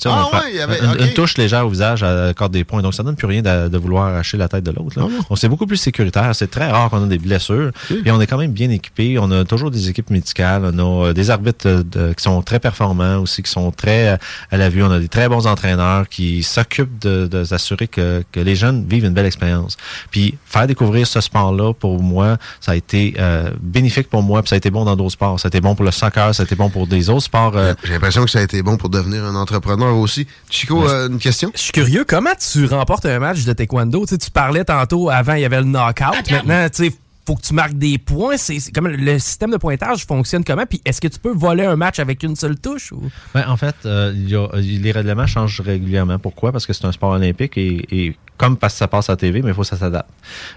sais, 0.00 0.08
Ah 0.08 0.26
on 0.26 0.33
ouais, 0.40 0.50
il 0.52 0.56
y 0.56 0.60
avait- 0.60 0.78
une, 1.08 1.12
touche 1.14 1.36
légère 1.36 1.66
au 1.66 1.70
visage 1.70 2.02
accorde 2.02 2.52
des 2.52 2.64
points, 2.64 2.82
donc 2.82 2.94
ça 2.94 3.02
donne 3.02 3.16
plus 3.16 3.26
rien 3.26 3.42
de, 3.42 3.68
de 3.68 3.78
vouloir 3.78 4.06
arracher 4.08 4.36
la 4.36 4.48
tête 4.48 4.64
de 4.64 4.70
l'autre. 4.70 4.96
Ah? 4.98 5.00
Donc 5.28 5.38
c'est 5.38 5.48
beaucoup 5.48 5.66
plus 5.66 5.76
sécuritaire, 5.76 6.34
c'est 6.34 6.50
très 6.50 6.70
rare 6.70 6.90
qu'on 6.90 7.04
a 7.04 7.06
des 7.06 7.18
blessures, 7.18 7.70
et 8.04 8.10
on 8.10 8.20
est 8.20 8.26
quand 8.26 8.38
même 8.38 8.52
bien 8.52 8.70
équipé. 8.70 9.18
On 9.18 9.30
a 9.30 9.44
toujours 9.44 9.70
des 9.70 9.88
équipes 9.88 10.10
médicales, 10.10 10.70
on 10.74 10.78
a 10.78 11.06
euh, 11.08 11.12
des 11.12 11.30
arbitres 11.30 11.66
euh, 11.68 11.82
de- 11.84 12.12
qui 12.12 12.22
sont 12.22 12.42
très 12.42 12.58
performants 12.60 13.18
aussi, 13.18 13.42
qui 13.42 13.50
sont 13.50 13.70
très 13.70 14.08
euh, 14.08 14.16
à 14.50 14.56
la 14.56 14.68
vue. 14.68 14.82
On 14.82 14.90
a 14.90 14.98
des 14.98 15.08
très 15.08 15.28
bons 15.28 15.46
entraîneurs 15.46 16.08
qui 16.08 16.42
s'occupent 16.42 16.98
de, 17.00 17.26
de 17.26 17.44
s'assurer 17.44 17.86
que, 17.88 18.24
que 18.32 18.40
les 18.40 18.56
jeunes 18.56 18.84
vivent 18.88 19.04
une 19.04 19.14
belle 19.14 19.26
expérience. 19.26 19.76
Puis 20.10 20.34
faire 20.46 20.66
découvrir 20.66 21.06
ce 21.06 21.20
sport-là, 21.20 21.72
pour 21.74 22.02
moi, 22.02 22.36
ça 22.60 22.72
a 22.72 22.76
été 22.76 23.14
euh, 23.18 23.50
bénéfique 23.60 24.08
pour 24.08 24.22
moi, 24.22 24.42
puis 24.42 24.48
ça 24.50 24.54
a 24.54 24.58
été 24.58 24.70
bon 24.70 24.84
dans 24.84 24.96
d'autres 24.96 25.12
sports. 25.12 25.38
Ça 25.40 25.46
a 25.46 25.50
été 25.50 25.60
bon 25.60 25.74
pour 25.74 25.84
le 25.84 25.90
soccer, 25.90 26.34
ça 26.34 26.42
a 26.42 26.46
été 26.46 26.54
bon 26.54 26.70
pour 26.70 26.86
des 26.86 27.08
autres 27.10 27.24
sports. 27.24 27.52
euh, 27.56 27.74
J'ai 27.84 27.92
l'impression 27.92 28.24
que 28.24 28.30
ça 28.30 28.38
a 28.40 28.42
été 28.42 28.62
bon 28.62 28.76
pour 28.76 28.88
devenir 28.88 29.24
un 29.24 29.34
entrepreneur 29.34 29.96
aussi. 29.96 30.23
Chico, 30.50 30.88
euh, 30.88 31.08
une 31.08 31.18
question? 31.18 31.50
Je 31.54 31.60
suis 31.60 31.72
curieux, 31.72 32.04
comment 32.06 32.34
tu 32.34 32.66
remportes 32.66 33.06
un 33.06 33.18
match 33.18 33.44
de 33.44 33.52
taekwondo? 33.52 34.06
Tu 34.06 34.30
parlais 34.32 34.64
tantôt, 34.64 35.10
avant, 35.10 35.34
il 35.34 35.40
y 35.40 35.44
avait 35.44 35.60
le 35.60 35.64
knockout. 35.66 36.30
Maintenant, 36.30 36.68
tu 36.68 36.84
sais, 36.86 36.94
faut 37.26 37.36
que 37.36 37.42
tu 37.42 37.54
marques 37.54 37.74
des 37.74 37.98
points. 37.98 38.36
C'est 38.36 38.58
comme 38.72 38.88
le 38.88 39.18
système 39.18 39.50
de 39.50 39.56
pointage 39.56 40.04
fonctionne 40.04 40.44
comment? 40.44 40.66
Puis 40.66 40.80
est-ce 40.84 41.00
que 41.00 41.08
tu 41.08 41.18
peux 41.18 41.32
voler 41.32 41.64
un 41.64 41.76
match 41.76 41.98
avec 41.98 42.22
une 42.22 42.36
seule 42.36 42.58
touche? 42.58 42.92
Ou... 42.92 43.02
Ben, 43.34 43.44
en 43.48 43.56
fait, 43.56 43.74
euh, 43.86 44.12
y 44.14 44.34
a- 44.36 44.48
les 44.54 44.92
règlements 44.92 45.26
changent 45.26 45.60
régulièrement. 45.60 46.18
Pourquoi? 46.18 46.52
Parce 46.52 46.66
que 46.66 46.72
c'est 46.72 46.84
un 46.84 46.92
sport 46.92 47.10
olympique 47.10 47.56
et, 47.56 47.86
et 47.90 48.16
comme 48.36 48.56
parce 48.56 48.74
que 48.74 48.78
ça 48.80 48.88
passe 48.88 49.08
à 49.08 49.12
la 49.12 49.16
TV, 49.16 49.42
mais 49.42 49.50
il 49.50 49.54
faut 49.54 49.62
que 49.62 49.68
ça 49.68 49.76
s'adapte. 49.76 50.10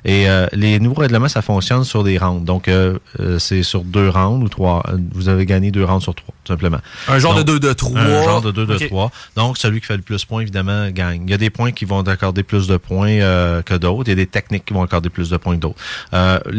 Et 0.03 0.27
euh, 0.27 0.47
les 0.51 0.79
nouveaux 0.79 1.01
règlements, 1.01 1.27
ça 1.27 1.43
fonctionne 1.43 1.83
sur 1.83 2.03
des 2.03 2.17
rounds. 2.17 2.43
Donc, 2.43 2.67
euh, 2.67 2.97
euh, 3.19 3.37
c'est 3.37 3.61
sur 3.61 3.83
deux 3.83 4.09
rounds 4.09 4.43
ou 4.43 4.49
trois. 4.49 4.81
Euh, 4.89 4.97
Vous 5.13 5.29
avez 5.29 5.45
gagné 5.45 5.69
deux 5.69 5.85
rounds 5.85 6.01
sur 6.03 6.15
trois, 6.15 6.33
tout 6.43 6.51
simplement. 6.53 6.79
Un 7.07 7.19
genre 7.19 7.35
Donc, 7.35 7.45
de 7.45 7.51
2 7.53 7.59
de 7.59 7.73
3. 7.73 7.99
Un 8.01 8.23
genre 8.23 8.41
de 8.41 8.51
2 8.51 8.65
de 8.65 8.73
Ok. 8.75 8.87
3. 8.87 9.11
Donc, 9.35 9.57
celui 9.59 9.79
qui 9.79 9.85
fait 9.85 9.95
le 9.95 10.01
plus 10.01 10.19
de 10.21 10.25
points, 10.27 10.41
évidemment, 10.41 10.89
gagne. 10.89 11.21
Il 11.27 11.29
y 11.29 11.33
a 11.33 11.37
des 11.37 11.51
points 11.51 11.71
qui 11.71 11.85
vont 11.85 12.01
accorder 12.01 12.41
plus 12.41 12.67
de 12.67 12.77
points 12.77 13.09
euh, 13.09 13.61
que 13.61 13.75
d'autres. 13.75 14.03
Il 14.07 14.09
y 14.09 14.13
a 14.13 14.15
des 14.15 14.25
techniques 14.27 14.65
qui 14.65 14.73
vont 14.73 14.81
accorder 14.81 15.09
plus 15.09 15.29
de 15.29 15.37
points 15.37 15.55
que 15.55 15.61
d'autres. 15.61 15.79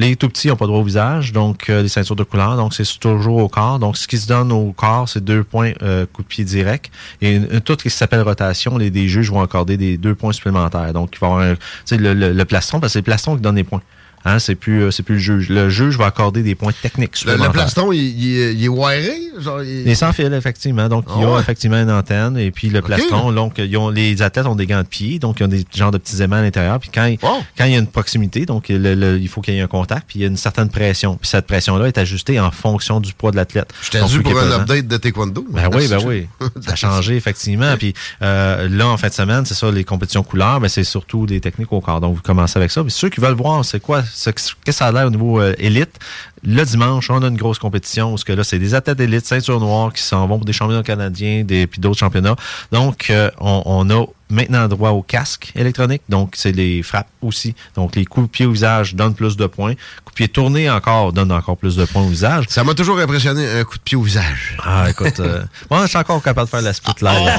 Les 0.00 0.14
tout 0.14 0.28
petits 0.28 0.46
n'ont 0.46 0.54
pas 0.54 0.68
droit 0.68 0.78
au 0.78 0.84
visage, 0.84 1.32
donc 1.32 1.68
euh, 1.68 1.82
les 1.82 1.88
ceintures 1.88 2.14
de 2.14 2.22
couleur. 2.22 2.56
Donc, 2.56 2.72
c'est 2.72 2.87
toujours 3.00 3.38
au 3.38 3.48
corps. 3.48 3.80
Donc, 3.80 3.96
ce 3.96 4.06
qui 4.06 4.16
se 4.16 4.28
donne 4.28 4.52
au 4.52 4.70
corps, 4.70 5.08
c'est 5.08 5.24
deux 5.24 5.42
points 5.42 5.72
euh, 5.82 6.06
coup 6.06 6.22
de 6.22 6.28
pied 6.28 6.44
direct. 6.44 6.92
Et 7.20 7.34
une, 7.34 7.61
tout 7.62 7.76
ce 7.76 7.82
qui 7.82 7.90
s'appelle 7.90 8.22
rotation, 8.22 8.78
les 8.78 8.90
des 8.90 9.08
juges 9.08 9.32
vont 9.32 9.42
accorder 9.42 9.76
des 9.76 9.98
deux 9.98 10.14
points 10.14 10.32
supplémentaires. 10.32 10.92
Donc, 10.92 11.16
il 11.16 11.18
va 11.18 11.26
avoir 11.26 11.40
un, 11.40 11.56
le, 11.96 12.14
le, 12.14 12.32
le 12.32 12.44
plastron, 12.44 12.78
parce 12.78 12.92
que 12.92 12.92
c'est 12.92 12.98
le 13.00 13.06
plastron 13.06 13.34
qui 13.34 13.42
donne 13.42 13.56
les 13.56 13.64
points. 13.64 13.82
Hein, 14.24 14.38
c'est 14.38 14.54
plus, 14.54 14.83
euh, 14.83 14.90
c'est 14.90 15.02
plus 15.02 15.14
le 15.14 15.20
juge. 15.20 15.48
Le 15.48 15.68
juge 15.70 15.96
va 15.96 16.07
accorder 16.07 16.42
des 16.42 16.54
points 16.54 16.72
techniques 16.83 17.24
Le, 17.24 17.37
le 17.37 17.48
plaston, 17.50 17.92
il, 17.92 17.98
il 18.00 18.37
est- 18.38 18.54
il 18.54 18.64
est 18.64 18.68
wiré? 18.68 19.12
Genre, 19.38 19.62
il- 19.62 19.85
Les 19.85 19.94
sans 19.94 20.12
fil, 20.12 20.33
effectivement. 20.35 20.88
Donc, 20.88 21.04
il 21.16 21.20
y 21.22 21.24
Ah 21.24 21.28
a 21.28 21.35
ouais? 21.35 21.40
effectivement 21.40 21.76
une 21.81 21.90
antenne 21.90 22.37
et 22.37 22.50
puis 22.50 22.68
le 22.68 22.83
plastron. 22.83 23.33
Donc, 23.33 23.54
ils 23.59 23.76
ont, 23.76 23.90
les 23.90 24.20
athlètes 24.22 24.46
ont 24.46 24.57
des 24.57 24.66
gants 24.66 24.83
de 24.83 24.87
pied, 24.88 25.18
donc 25.18 25.40
ils 25.40 25.44
ont 25.44 25.48
des 25.48 25.64
genres 25.74 25.90
de 25.92 25.98
petits 25.98 26.20
aimants 26.22 26.37
à 26.37 26.42
l'intérieur. 26.42 26.78
Puis 26.81 26.90
quand, 26.92 27.09
quand 27.57 27.64
il 27.64 27.72
y 27.72 27.76
a 27.76 27.78
une 27.78 27.87
proximité, 27.87 28.44
donc 28.46 28.68
le- 28.68 28.94
le- 28.94 29.18
il 29.18 29.28
faut 29.28 29.40
qu'il 29.40 29.54
y 29.54 29.59
ait 29.59 29.61
un 29.61 29.66
contact, 29.68 30.04
puis 30.09 30.18
il 30.18 30.22
y 30.22 30.24
a 30.24 30.28
une 30.28 30.37
certaine 30.37 30.68
pression. 30.68 31.16
Puis 31.16 31.28
cette 31.28 31.46
pression-là 31.46 31.87
est 31.87 31.98
ajustée 31.98 32.40
en 32.40 32.50
fonction 32.50 33.00
du 33.00 33.12
poids 33.12 33.31
de 33.31 33.37
l'athlète. 33.37 33.72
J'étais 33.83 34.00
Donc, 34.00 34.11
dû 34.11 34.20
pour 34.22 34.33
est 34.33 34.44
un 34.44 34.50
update 34.61 34.88
de 34.88 34.96
taekwondo. 34.96 35.46
Ben 35.50 35.68
oui, 35.74 35.87
ben 35.88 36.00
oui. 36.07 36.26
Ça 36.66 36.72
a 36.72 36.76
changé, 36.76 37.16
effectivement. 37.16 37.76
Puis 37.78 37.94
euh, 38.22 38.68
là, 38.68 38.88
en 38.88 38.96
fin 38.96 39.09
de 39.09 39.12
semaine, 39.12 39.44
c'est 39.46 39.54
ça, 39.54 39.70
les 39.70 39.85
compétitions 39.85 40.22
couleurs, 40.22 40.61
ben, 40.61 40.68
c'est 40.68 40.85
surtout 40.85 41.26
des 41.26 41.40
techniques 41.40 41.72
au 41.72 41.81
corps. 41.81 42.00
Donc, 42.00 42.16
vous 42.16 42.22
commencez 42.22 42.59
avec 42.59 42.70
ça. 42.70 42.83
Puis 42.83 42.90
ceux 42.92 43.09
qui 43.09 43.20
veulent 43.20 43.35
voir, 43.35 43.64
c'est 43.64 43.81
quoi, 43.81 44.02
ce- 44.14 44.31
que 44.64 44.73
ça 44.73 44.87
a 44.87 44.92
l'air 44.92 45.07
au 45.07 45.11
niveau 45.11 45.40
euh, 45.40 45.55
élite, 45.59 45.99
le 46.42 46.64
dimanche, 46.64 47.11
on 47.11 47.22
a 47.22 47.27
une 47.29 47.37
grosse 47.37 47.59
compétition 47.59 48.11
parce 48.11 48.24
que 48.24 48.33
là, 48.33 48.44
c'est 48.44 48.59
des 48.59 48.74
athlètes 48.74 48.98
d'élite, 48.98 49.27
ceinture 49.27 49.61
noire, 49.61 49.92
qui 49.92 50.03
s'en 50.03 50.27
vont 50.27 50.37
pour 50.38 50.44
des 50.46 50.53
championnats 50.53 50.83
canadiens, 50.83 51.44
des, 51.44 51.66
puis 51.66 51.81
d'autres 51.81 51.98
championnats. 51.98 52.37
Donc, 52.72 53.09
euh, 53.11 53.31
on, 53.40 53.62
on 53.66 53.90
a 53.90 54.05
maintenant 54.31 54.68
droit 54.68 54.90
au 54.90 55.01
casque 55.03 55.53
électronique. 55.57 56.03
Donc, 56.11 56.35
c'est 56.37 56.53
les 56.53 56.83
frappes 56.83 57.09
aussi. 57.22 57.55
Donc, 57.77 57.96
les 57.96 58.05
coups 58.05 58.27
de 58.27 58.31
pied 58.31 58.44
au 58.44 58.53
visage 58.53 58.94
donnent 58.94 59.14
plus 59.14 59.37
de 59.38 59.46
points. 59.46 59.72
Coups 60.05 60.12
de 60.12 60.16
pied 60.16 60.29
tournés 60.29 60.68
encore 60.68 61.14
donnent 61.14 61.33
encore 61.33 61.57
plus 61.57 61.77
de 61.77 61.87
points 61.87 62.03
au 62.03 62.09
visage. 62.09 62.44
Ça 62.51 62.62
m'a 62.62 62.74
toujours 62.74 62.98
impressionné, 62.98 63.48
un 63.61 63.64
coup 63.64 63.79
de 63.79 63.83
pied 63.83 63.96
au 63.96 64.03
visage. 64.03 64.59
Ah, 64.62 64.90
écoute, 64.90 65.18
euh, 65.20 65.44
moi, 65.70 65.83
je 65.85 65.88
suis 65.88 65.96
encore 65.98 66.22
capable 66.22 66.46
de 66.46 66.51
faire 66.51 66.61
la 66.62 66.74
split 66.74 66.92
live. 67.01 67.31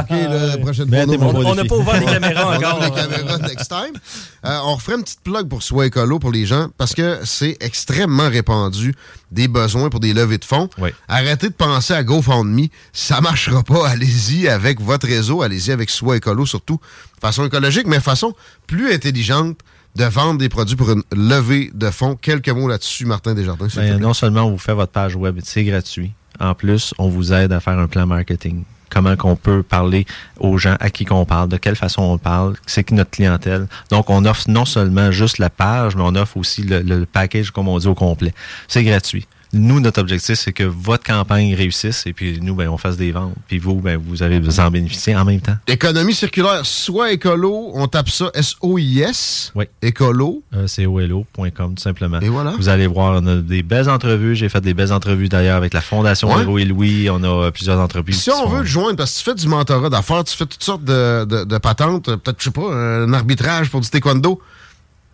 OK, 0.00 0.10
la 0.10 0.58
prochaine 0.58 0.88
fois, 0.88 0.98
on- 1.46 1.54
n'a 1.54 1.64
pas 1.64 1.76
ouvert 1.76 2.00
les 2.00 2.06
caméras 2.06 2.44
on 2.48 2.56
encore. 2.56 2.78
ouvre 2.78 2.84
les 2.86 2.90
caméras 2.90 3.38
next 3.38 3.68
time. 3.68 3.94
Euh, 4.44 4.58
on 4.64 4.74
referait 4.74 4.96
une 4.96 5.04
petite 5.04 5.20
plug 5.22 5.48
pour 5.48 5.62
Soi 5.62 5.86
Écolo 5.86 6.18
pour 6.18 6.32
les 6.32 6.44
gens 6.44 6.66
parce 6.76 6.92
que 6.94 7.20
c'est 7.24 7.56
extrêmement 7.60 7.93
répandu 8.02 8.94
des 9.30 9.48
besoins 9.48 9.90
pour 9.90 10.00
des 10.00 10.12
levées 10.12 10.38
de 10.38 10.44
fonds. 10.44 10.68
Oui. 10.78 10.90
Arrêtez 11.08 11.48
de 11.48 11.54
penser 11.54 11.94
à 11.94 12.02
GoFundMe. 12.02 12.66
Ça 12.92 13.20
marchera 13.20 13.62
pas. 13.62 13.88
Allez-y 13.88 14.48
avec 14.48 14.80
votre 14.80 15.06
réseau. 15.06 15.42
Allez-y 15.42 15.72
avec 15.72 15.90
Soi 15.90 16.16
Écolo, 16.16 16.46
surtout 16.46 16.80
de 17.16 17.20
façon 17.20 17.46
écologique, 17.46 17.86
mais 17.86 17.98
de 17.98 18.02
façon 18.02 18.34
plus 18.66 18.92
intelligente 18.92 19.58
de 19.96 20.04
vendre 20.04 20.38
des 20.38 20.48
produits 20.48 20.76
pour 20.76 20.90
une 20.90 21.02
levée 21.12 21.70
de 21.72 21.90
fonds. 21.90 22.16
Quelques 22.16 22.48
mots 22.48 22.68
là-dessus, 22.68 23.06
Martin 23.06 23.34
Desjardins. 23.34 23.68
Ben, 23.76 23.98
non 23.98 24.14
seulement 24.14 24.42
on 24.42 24.52
vous 24.52 24.58
fait 24.58 24.74
votre 24.74 24.92
page 24.92 25.14
web, 25.14 25.38
c'est 25.42 25.64
gratuit. 25.64 26.12
En 26.40 26.54
plus, 26.54 26.94
on 26.98 27.08
vous 27.08 27.32
aide 27.32 27.52
à 27.52 27.60
faire 27.60 27.78
un 27.78 27.86
plan 27.86 28.06
marketing. 28.06 28.64
Comment 28.90 29.16
qu'on 29.16 29.36
peut 29.36 29.62
parler 29.62 30.06
aux 30.38 30.58
gens, 30.58 30.76
à 30.80 30.90
qui 30.90 31.04
qu'on 31.04 31.24
parle, 31.24 31.48
de 31.48 31.56
quelle 31.56 31.76
façon 31.76 32.02
on 32.02 32.18
parle, 32.18 32.54
c'est 32.66 32.84
qui 32.84 32.94
notre 32.94 33.10
clientèle. 33.10 33.66
Donc, 33.90 34.10
on 34.10 34.24
offre 34.24 34.48
non 34.48 34.64
seulement 34.64 35.10
juste 35.10 35.38
la 35.38 35.50
page, 35.50 35.96
mais 35.96 36.02
on 36.04 36.14
offre 36.14 36.36
aussi 36.36 36.62
le, 36.62 36.80
le 36.80 37.06
package, 37.06 37.50
comme 37.50 37.68
on 37.68 37.78
dit, 37.78 37.86
au 37.86 37.94
complet. 37.94 38.32
C'est 38.68 38.84
gratuit. 38.84 39.26
Nous, 39.54 39.80
notre 39.80 40.00
objectif, 40.00 40.34
c'est 40.38 40.52
que 40.52 40.64
votre 40.64 41.04
campagne 41.04 41.54
réussisse 41.54 42.04
et 42.06 42.12
puis 42.12 42.40
nous, 42.42 42.54
ben, 42.54 42.68
on 42.68 42.76
fasse 42.76 42.96
des 42.96 43.12
ventes. 43.12 43.34
Puis 43.48 43.58
vous, 43.58 43.76
ben, 43.76 43.96
vous 44.04 44.22
allez 44.22 44.40
vous 44.40 44.60
en 44.60 44.70
bénéficier 44.70 45.14
en 45.16 45.24
même 45.24 45.40
temps. 45.40 45.56
Économie 45.68 46.12
circulaire, 46.14 46.66
soit 46.66 47.12
écolo, 47.12 47.70
on 47.74 47.86
tape 47.86 48.08
ça 48.08 48.30
S-O-I-S. 48.34 49.52
Oui. 49.54 49.64
Écolo. 49.82 50.42
Euh, 50.54 50.66
c'est 50.66 50.86
tout 51.76 51.82
simplement. 51.82 52.20
Et 52.20 52.28
voilà. 52.28 52.52
Vous 52.58 52.68
allez 52.68 52.86
voir, 52.86 53.20
on 53.22 53.26
a 53.26 53.36
des 53.36 53.62
belles 53.62 53.88
entrevues. 53.88 54.34
J'ai 54.36 54.48
fait 54.48 54.60
des 54.60 54.74
belles 54.74 54.92
entrevues 54.92 55.28
d'ailleurs 55.28 55.56
avec 55.56 55.72
la 55.74 55.80
Fondation 55.80 56.34
Ouais. 56.34 56.42
Héros 56.42 56.58
et 56.58 56.64
Louis. 56.64 57.08
On 57.10 57.22
a 57.22 57.28
euh, 57.46 57.50
plusieurs 57.50 57.78
entreprises. 57.78 58.20
Si 58.22 58.30
on 58.30 58.48
veut 58.48 58.62
te 58.62 58.66
joindre, 58.66 58.96
parce 58.96 59.12
que 59.12 59.18
tu 59.18 59.24
fais 59.24 59.34
du 59.34 59.48
mentorat 59.48 59.88
d'affaires, 59.90 60.24
tu 60.24 60.36
fais 60.36 60.46
toutes 60.46 60.62
sortes 60.64 60.84
de, 60.84 61.24
de- 61.24 61.44
de 61.44 61.58
patentes, 61.58 62.08
euh, 62.08 62.16
peut-être, 62.16 62.38
je 62.40 62.44
sais 62.44 62.50
pas, 62.50 62.72
un 62.72 63.12
arbitrage 63.12 63.70
pour 63.70 63.80
du 63.80 63.88
taekwondo. 63.88 64.40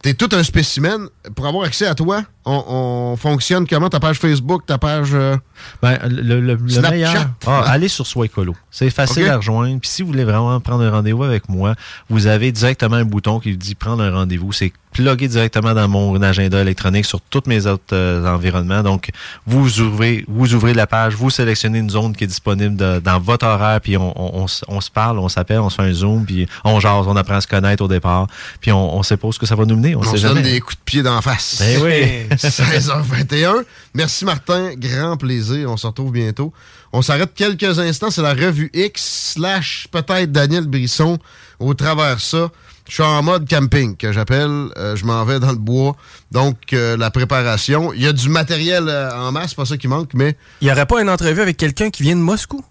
T'es 0.03 0.14
tout 0.14 0.29
un 0.33 0.42
spécimen. 0.42 1.09
Pour 1.35 1.46
avoir 1.46 1.66
accès 1.66 1.87
à 1.87 1.94
toi, 1.94 2.22
on, 2.46 2.64
on 3.12 3.16
fonctionne 3.16 3.66
comment? 3.66 3.88
Ta 3.88 4.00
page 4.00 4.18
Facebook, 4.18 4.64
ta 4.66 4.79
page... 4.79 5.11
euh, 5.12 5.37
Ben, 5.83 5.98
le, 6.09 6.40
le- 6.40 6.57
meilleur. 6.90 7.12
Ah, 7.46 7.64
allez 7.66 7.88
sur 7.88 8.07
Soi 8.07 8.26
Écolo. 8.26 8.57
C'est 8.70 8.90
facile 8.90 9.24
à 9.29 9.37
rejoindre. 9.37 9.79
Puis 9.81 9.90
si 9.90 10.03
vous 10.03 10.09
voulez 10.09 10.24
vraiment 10.24 10.59
prendre 10.61 10.83
un 10.85 10.90
rendez-vous 10.90 11.24
avec 11.24 11.48
moi, 11.48 11.74
vous 12.09 12.26
avez 12.26 12.50
directement 12.53 12.96
un 12.96 13.05
bouton 13.05 13.40
qui 13.40 13.57
dit 13.57 13.74
prendre 13.74 14.03
un 14.03 14.11
rendez-vous. 14.12 14.53
C'est 14.53 14.72
plugué 14.92 15.29
directement 15.29 15.72
dans 15.72 15.87
mon 15.87 16.20
agenda 16.20 16.61
électronique 16.61 17.05
sur 17.05 17.20
tous 17.20 17.42
mes 17.46 17.66
autres 17.66 17.85
euh, 17.94 18.26
environnements. 18.26 18.83
Donc, 18.83 19.11
vous 19.46 19.81
ouvrez, 19.81 20.24
vous 20.26 20.55
ouvrez 20.55 20.74
la 20.74 20.87
page, 20.88 21.14
vous 21.14 21.31
sélectionnez 21.31 21.79
une 21.79 21.90
zone 21.90 22.16
qui 22.16 22.24
est 22.24 22.26
disponible 22.26 22.74
de- 22.74 22.98
dans 22.98 23.20
votre 23.20 23.46
horaire, 23.46 23.81
puis 23.81 23.96
on, 23.96 24.12
on- 24.20 24.42
on 24.42 24.44
s- 24.46 24.64
on 24.66 24.81
se 24.81 24.90
parle, 24.90 25.18
on 25.20 25.29
s'appelle, 25.29 25.61
on 25.61 25.70
se 25.70 25.76
fait 25.76 25.83
un 25.88 25.92
zoom, 25.92 26.24
puis 26.24 26.48
on 26.64 26.81
jase, 26.81 27.07
on 27.07 27.14
apprend 27.14 27.35
à 27.37 27.40
se 27.40 27.46
connaître 27.46 27.85
au 27.85 27.88
départ, 27.88 28.26
puis 28.61 28.72
on, 28.72 28.96
on 28.96 29.03
sait 29.05 29.16
pas 29.16 29.29
où 29.29 29.33
ce 29.33 29.38
que 29.38 29.46
ça 29.46 29.55
va 29.55 29.64
nous 29.64 29.76
mener. 29.76 29.94
On, 29.94 30.03
se 30.03 30.16
donne 30.35 30.42
des 30.42 30.59
coups 30.61 30.74
de 30.76 30.83
pied 30.85 31.03
d'en 31.05 31.20
face. 31.20 31.59
Ben 31.61 31.81
oui. 31.83 32.26
16h21. 32.31 33.64
Merci 33.95 34.25
Martin, 34.25 34.73
grand 34.77 35.16
plaisir. 35.16 35.71
On 35.71 35.77
se 35.77 35.87
retrouve 35.87 36.12
bientôt. 36.12 36.53
On 36.93 37.03
s'arrête 37.03 37.35
quelques 37.35 37.79
instants. 37.79 38.11
C'est 38.11 38.23
la 38.23 38.35
revue 38.35 38.71
X 38.75 39.33
slash 39.35 39.88
peut-être 39.90 40.33
Daniel 40.33 40.66
Brisson 40.66 41.19
au 41.59 41.75
travers 41.75 42.21
ça. 42.21 42.51
Je 42.90 42.95
suis 42.95 43.03
en 43.05 43.23
mode 43.23 43.49
camping 43.49 43.97
que 43.97 44.11
j'appelle. 44.11 44.69
Euh, 44.77 44.97
je 44.97 45.05
m'en 45.05 45.25
vais 45.25 45.38
dans 45.38 45.53
le 45.53 45.59
bois. 45.59 45.95
Donc, 46.33 46.57
euh, 46.73 46.97
la 46.97 47.12
préparation. 47.12 47.93
Il 47.93 48.03
y 48.03 48.07
a 48.09 48.12
du 48.12 48.29
matériel 48.29 48.88
euh, 48.88 49.12
en 49.14 49.31
masse, 49.31 49.51
c'est 49.51 49.57
pas 49.57 49.64
ça 49.64 49.77
qui 49.77 49.87
manque, 49.87 50.12
mais 50.12 50.37
Il 50.61 50.64
n'y 50.64 50.73
aurait 50.73 50.87
pas 50.87 51.01
une 51.01 51.09
entrevue 51.09 51.40
avec 51.40 51.57
quelqu'un 51.57 51.90
qui 51.90 52.03
vient 52.03 52.16
de 52.16 52.21
Moscou? 52.21 52.64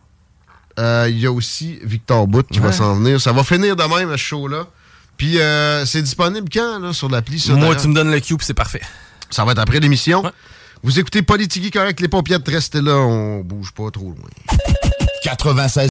il 0.78 1.20
y 1.20 1.26
a 1.26 1.32
aussi 1.32 1.78
Victor 1.84 2.26
Bout 2.26 2.48
qui 2.48 2.60
va 2.60 2.72
s'en 2.72 2.96
venir. 2.96 3.20
Ça 3.20 3.34
va 3.34 3.44
finir 3.44 3.76
de 3.76 3.84
même, 3.84 4.12
ce 4.12 4.18
show-là. 4.18 4.66
Puis, 5.18 5.38
c'est 5.86 6.02
disponible 6.02 6.48
quand, 6.52 6.80
là, 6.80 6.94
sur 6.94 7.10
l'appli? 7.10 7.44
Moi, 7.50 7.76
tu 7.76 7.90
me 7.90 7.94
donnes 7.94 8.12
le 8.12 8.20
cube, 8.22 8.40
c'est 8.42 8.54
parfait. 8.54 8.82
Ça 9.30 9.46
va 9.46 9.52
être 9.54 9.60
après 9.60 9.80
l'émission. 9.80 10.24
Ouais. 10.24 10.32
Vous 10.84 10.98
écoutez 11.00 11.22
Politigui 11.22 11.72
correct, 11.72 12.00
les 12.00 12.08
paupiètes, 12.08 12.48
restez 12.48 12.82
là, 12.82 12.96
on 12.96 13.42
bouge 13.42 13.72
pas 13.74 13.92
trop 13.92 14.10
loin. 14.12 14.30
96 15.24 15.89